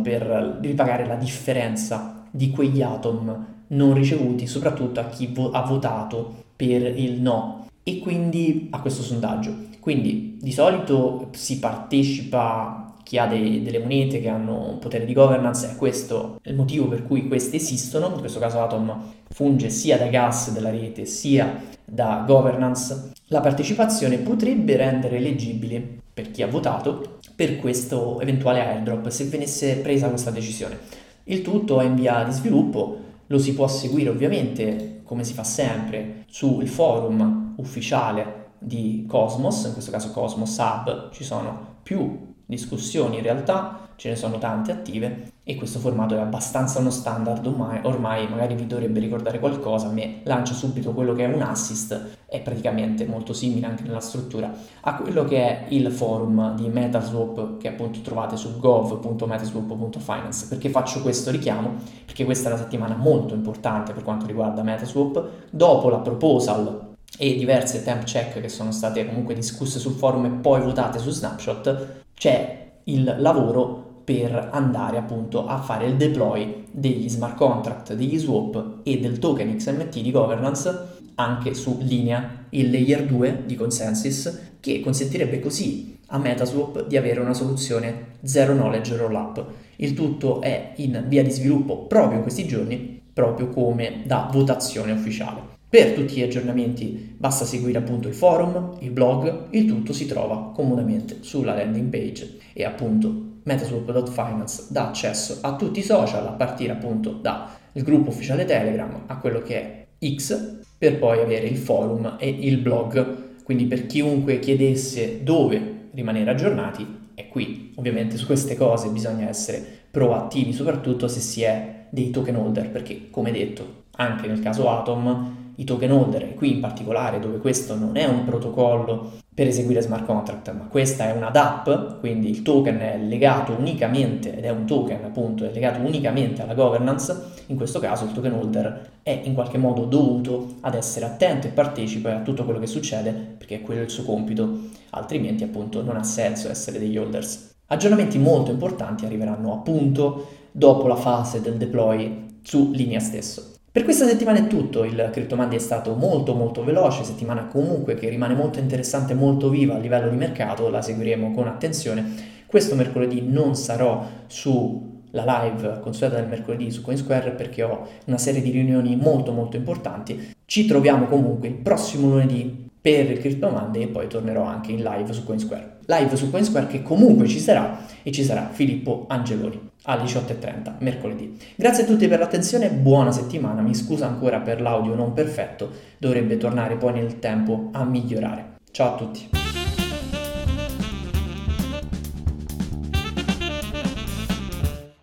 per 0.00 0.58
ripagare 0.60 1.06
la 1.06 1.14
differenza 1.14 2.24
di 2.28 2.50
quegli 2.50 2.82
atom 2.82 3.46
non 3.68 3.94
ricevuti, 3.94 4.48
soprattutto 4.48 4.98
a 4.98 5.04
chi 5.04 5.28
vo- 5.28 5.52
ha 5.52 5.62
votato 5.62 6.42
per 6.56 6.98
il 6.98 7.20
no 7.20 7.68
e 7.84 8.00
quindi 8.00 8.66
a 8.72 8.80
questo 8.80 9.02
sondaggio. 9.02 9.54
Quindi 9.78 10.36
di 10.40 10.50
solito 10.50 11.28
si 11.30 11.60
partecipa 11.60 12.92
chi 13.04 13.18
ha 13.18 13.26
dei, 13.26 13.62
delle 13.62 13.78
monete 13.78 14.20
che 14.20 14.28
hanno 14.28 14.70
un 14.70 14.78
potere 14.80 15.04
di 15.04 15.12
governance 15.12 15.70
è 15.70 15.76
questo 15.76 16.40
il 16.42 16.54
motivo 16.56 16.88
per 16.88 17.06
cui 17.06 17.28
queste 17.28 17.56
esistono, 17.56 18.10
in 18.12 18.18
questo 18.18 18.40
caso 18.40 18.60
Atom 18.60 19.12
funge 19.28 19.70
sia 19.70 19.96
da 19.96 20.06
gas 20.06 20.50
della 20.50 20.70
rete 20.70 21.04
sia 21.04 21.62
da 21.84 22.24
governance, 22.26 23.12
la 23.26 23.40
partecipazione 23.40 24.18
potrebbe 24.18 24.76
rendere 24.76 25.18
eleggibili 25.18 26.00
per 26.12 26.30
chi 26.30 26.42
ha 26.42 26.46
votato 26.46 27.18
per 27.36 27.58
questo 27.58 28.20
eventuale 28.20 28.60
airdrop 28.60 29.08
se 29.08 29.24
venisse 29.24 29.76
presa 29.76 30.08
questa 30.08 30.30
decisione. 30.30 30.78
Il 31.24 31.42
tutto 31.42 31.80
è 31.80 31.84
in 31.84 31.94
via 31.94 32.22
di 32.24 32.32
sviluppo, 32.32 32.98
lo 33.26 33.38
si 33.38 33.54
può 33.54 33.68
seguire 33.68 34.10
ovviamente 34.10 35.00
come 35.04 35.24
si 35.24 35.34
fa 35.34 35.44
sempre 35.44 36.24
sul 36.28 36.66
forum 36.66 37.54
ufficiale 37.56 38.52
di 38.58 39.04
Cosmos, 39.06 39.64
in 39.64 39.72
questo 39.72 39.90
caso 39.90 40.10
Cosmos 40.10 40.56
Hub, 40.58 41.12
ci 41.12 41.22
sono 41.22 41.76
più 41.82 42.33
discussioni 42.46 43.16
in 43.16 43.22
realtà, 43.22 43.88
ce 43.96 44.08
ne 44.08 44.16
sono 44.16 44.38
tante 44.38 44.72
attive 44.72 45.32
e 45.44 45.54
questo 45.54 45.78
formato 45.78 46.14
è 46.14 46.18
abbastanza 46.18 46.80
uno 46.80 46.90
standard 46.90 47.46
ormai, 47.46 47.80
ormai 47.84 48.28
magari 48.28 48.54
vi 48.54 48.66
dovrebbe 48.66 48.98
ricordare 48.98 49.38
qualcosa, 49.38 49.88
a 49.88 49.92
me 49.92 50.20
lancia 50.24 50.52
subito 50.52 50.92
quello 50.92 51.12
che 51.12 51.24
è 51.24 51.32
un 51.32 51.42
assist, 51.42 52.16
è 52.26 52.40
praticamente 52.40 53.06
molto 53.06 53.32
simile 53.32 53.66
anche 53.66 53.82
nella 53.84 54.00
struttura 54.00 54.52
a 54.80 54.96
quello 54.96 55.24
che 55.24 55.36
è 55.36 55.66
il 55.68 55.90
forum 55.90 56.56
di 56.56 56.68
Metaswap 56.68 57.58
che 57.58 57.68
appunto 57.68 58.00
trovate 58.00 58.36
su 58.36 58.58
gov.metaswap.finance. 58.58 60.48
Perché 60.48 60.70
faccio 60.70 61.00
questo 61.02 61.30
richiamo? 61.30 61.74
Perché 62.04 62.24
questa 62.24 62.48
è 62.48 62.52
una 62.52 62.62
settimana 62.62 62.96
molto 62.96 63.34
importante 63.34 63.92
per 63.92 64.02
quanto 64.02 64.26
riguarda 64.26 64.62
Metaswap, 64.62 65.28
dopo 65.50 65.88
la 65.88 65.98
proposal 65.98 66.92
e 67.16 67.36
diverse 67.36 67.84
temp 67.84 68.02
check 68.04 68.40
che 68.40 68.48
sono 68.48 68.72
state 68.72 69.06
comunque 69.06 69.34
discusse 69.34 69.78
sul 69.78 69.92
forum 69.92 70.24
e 70.24 70.30
poi 70.30 70.62
votate 70.62 70.98
su 70.98 71.10
Snapshot, 71.10 72.02
c'è 72.24 72.70
il 72.84 73.16
lavoro 73.18 74.00
per 74.02 74.48
andare 74.50 74.96
appunto 74.96 75.46
a 75.46 75.60
fare 75.60 75.84
il 75.84 75.96
deploy 75.96 76.64
degli 76.70 77.06
smart 77.10 77.36
contract, 77.36 77.92
degli 77.92 78.18
swap 78.18 78.78
e 78.82 78.98
del 78.98 79.18
token 79.18 79.54
XMT 79.54 80.00
di 80.00 80.10
governance 80.10 80.86
anche 81.16 81.52
su 81.52 81.76
linea 81.82 82.46
il 82.48 82.70
layer 82.70 83.04
2 83.04 83.42
di 83.44 83.56
consensus 83.56 84.54
che 84.58 84.80
consentirebbe 84.80 85.38
così 85.38 85.98
a 86.06 86.16
Metaswap 86.16 86.86
di 86.86 86.96
avere 86.96 87.20
una 87.20 87.34
soluzione 87.34 88.12
zero 88.22 88.54
knowledge 88.54 88.96
rollup. 88.96 89.44
Il 89.76 89.92
tutto 89.92 90.40
è 90.40 90.72
in 90.76 91.04
via 91.06 91.22
di 91.22 91.30
sviluppo 91.30 91.84
proprio 91.84 92.16
in 92.16 92.22
questi 92.22 92.46
giorni, 92.46 93.02
proprio 93.12 93.50
come 93.50 94.00
da 94.06 94.30
votazione 94.32 94.92
ufficiale. 94.92 95.53
Per 95.74 95.90
tutti 95.90 96.14
gli 96.14 96.22
aggiornamenti 96.22 97.16
basta 97.18 97.44
seguire 97.44 97.78
appunto 97.78 98.06
il 98.06 98.14
forum, 98.14 98.76
il 98.78 98.92
blog, 98.92 99.46
il 99.50 99.66
tutto 99.66 99.92
si 99.92 100.06
trova 100.06 100.52
comodamente 100.54 101.16
sulla 101.22 101.52
landing 101.52 101.90
page. 101.90 102.36
E 102.52 102.62
appunto 102.62 103.40
metaswap.finance 103.42 104.66
dà 104.68 104.86
accesso 104.86 105.38
a 105.40 105.56
tutti 105.56 105.80
i 105.80 105.82
social 105.82 106.28
a 106.28 106.30
partire 106.30 106.70
appunto 106.70 107.10
dal 107.10 107.48
gruppo 107.72 108.10
ufficiale 108.10 108.44
Telegram 108.44 109.02
a 109.06 109.18
quello 109.18 109.42
che 109.42 109.60
è 109.98 110.14
X 110.14 110.60
per 110.78 111.00
poi 111.00 111.18
avere 111.18 111.48
il 111.48 111.56
forum 111.56 112.18
e 112.20 112.28
il 112.28 112.58
blog. 112.58 113.42
Quindi 113.42 113.64
per 113.64 113.86
chiunque 113.86 114.38
chiedesse 114.38 115.24
dove 115.24 115.88
rimanere 115.90 116.30
aggiornati 116.30 116.86
è 117.14 117.26
qui. 117.26 117.72
Ovviamente 117.74 118.16
su 118.16 118.26
queste 118.26 118.54
cose 118.54 118.90
bisogna 118.90 119.28
essere 119.28 119.60
proattivi 119.90 120.52
soprattutto 120.52 121.08
se 121.08 121.18
si 121.18 121.42
è 121.42 121.86
dei 121.90 122.10
token 122.10 122.36
holder 122.36 122.70
perché 122.70 123.10
come 123.10 123.32
detto 123.32 123.82
anche 123.96 124.28
nel 124.28 124.40
caso 124.40 124.70
Atom 124.70 125.42
i 125.56 125.64
token 125.64 125.90
holder, 125.90 126.22
e 126.22 126.34
qui 126.34 126.52
in 126.52 126.60
particolare 126.60 127.18
dove 127.20 127.38
questo 127.38 127.76
non 127.76 127.96
è 127.96 128.04
un 128.04 128.24
protocollo 128.24 129.12
per 129.34 129.48
eseguire 129.48 129.80
smart 129.80 130.04
contract, 130.04 130.52
ma 130.52 130.66
questa 130.66 131.08
è 131.08 131.16
una 131.16 131.30
DApp, 131.30 131.98
quindi 131.98 132.30
il 132.30 132.42
token 132.42 132.78
è 132.78 132.98
legato 132.98 133.52
unicamente, 133.52 134.36
ed 134.36 134.44
è 134.44 134.50
un 134.50 134.64
token 134.64 135.04
appunto, 135.04 135.44
è 135.44 135.52
legato 135.52 135.80
unicamente 135.80 136.42
alla 136.42 136.54
governance, 136.54 137.32
in 137.46 137.56
questo 137.56 137.80
caso 137.80 138.04
il 138.04 138.12
token 138.12 138.32
holder 138.32 138.90
è 139.02 139.20
in 139.24 139.34
qualche 139.34 139.58
modo 139.58 139.84
dovuto 139.84 140.54
ad 140.60 140.74
essere 140.74 141.06
attento 141.06 141.46
e 141.46 141.50
partecipe 141.50 142.12
a 142.12 142.20
tutto 142.20 142.44
quello 142.44 142.60
che 142.60 142.66
succede, 142.66 143.10
perché 143.12 143.56
è 143.56 143.60
quello 143.60 143.82
il 143.82 143.90
suo 143.90 144.04
compito, 144.04 144.58
altrimenti 144.90 145.42
appunto 145.42 145.82
non 145.82 145.96
ha 145.96 146.04
senso 146.04 146.48
essere 146.48 146.78
degli 146.78 146.96
holders. 146.96 147.52
Aggiornamenti 147.66 148.18
molto 148.18 148.50
importanti 148.50 149.04
arriveranno 149.04 149.52
appunto 149.52 150.28
dopo 150.52 150.86
la 150.86 150.96
fase 150.96 151.40
del 151.40 151.56
deploy 151.56 152.38
su 152.42 152.70
linea 152.72 153.00
stesso. 153.00 153.54
Per 153.74 153.82
questa 153.82 154.06
settimana 154.06 154.38
è 154.38 154.46
tutto, 154.46 154.84
il 154.84 155.08
CryptoMandy 155.10 155.56
è 155.56 155.58
stato 155.58 155.96
molto 155.96 156.32
molto 156.34 156.62
veloce, 156.62 157.02
settimana 157.02 157.48
comunque 157.48 157.94
che 157.96 158.08
rimane 158.08 158.32
molto 158.32 158.60
interessante, 158.60 159.14
molto 159.14 159.48
viva 159.48 159.74
a 159.74 159.78
livello 159.78 160.08
di 160.08 160.16
mercato, 160.16 160.70
la 160.70 160.80
seguiremo 160.80 161.32
con 161.32 161.48
attenzione. 161.48 162.04
Questo 162.46 162.76
mercoledì 162.76 163.22
non 163.28 163.56
sarò 163.56 164.06
sulla 164.28 165.24
live 165.24 165.80
consueta 165.80 166.14
del 166.14 166.28
mercoledì 166.28 166.70
su 166.70 166.82
CoinSquare 166.82 167.32
perché 167.32 167.64
ho 167.64 167.88
una 168.04 168.16
serie 168.16 168.42
di 168.42 168.52
riunioni 168.52 168.94
molto 168.94 169.32
molto 169.32 169.56
importanti. 169.56 170.34
Ci 170.44 170.66
troviamo 170.66 171.06
comunque 171.06 171.48
il 171.48 171.54
prossimo 171.54 172.10
lunedì 172.10 172.70
per 172.80 173.10
il 173.10 173.18
Crypto 173.18 173.72
e 173.72 173.88
poi 173.88 174.06
tornerò 174.06 174.44
anche 174.44 174.70
in 174.70 174.84
live 174.84 175.12
su 175.12 175.24
Coinsquare. 175.24 175.78
Live 175.86 176.14
su 176.14 176.30
Coinsquare 176.30 176.68
che 176.68 176.80
comunque 176.80 177.26
ci 177.26 177.40
sarà 177.40 177.80
e 178.04 178.12
ci 178.12 178.22
sarà 178.22 178.50
Filippo 178.52 179.06
Angeloni 179.08 179.72
alle 179.84 180.04
18.30 180.04 180.74
mercoledì. 180.78 181.38
Grazie 181.56 181.84
a 181.84 181.86
tutti 181.86 182.08
per 182.08 182.18
l'attenzione, 182.18 182.70
buona 182.70 183.12
settimana, 183.12 183.62
mi 183.62 183.74
scuso 183.74 184.04
ancora 184.04 184.40
per 184.40 184.60
l'audio 184.60 184.94
non 184.94 185.12
perfetto, 185.12 185.70
dovrebbe 185.98 186.36
tornare 186.36 186.76
poi 186.76 186.92
nel 186.94 187.18
tempo 187.18 187.70
a 187.72 187.84
migliorare. 187.84 188.56
Ciao 188.70 188.94
a 188.94 188.96
tutti. 188.96 189.28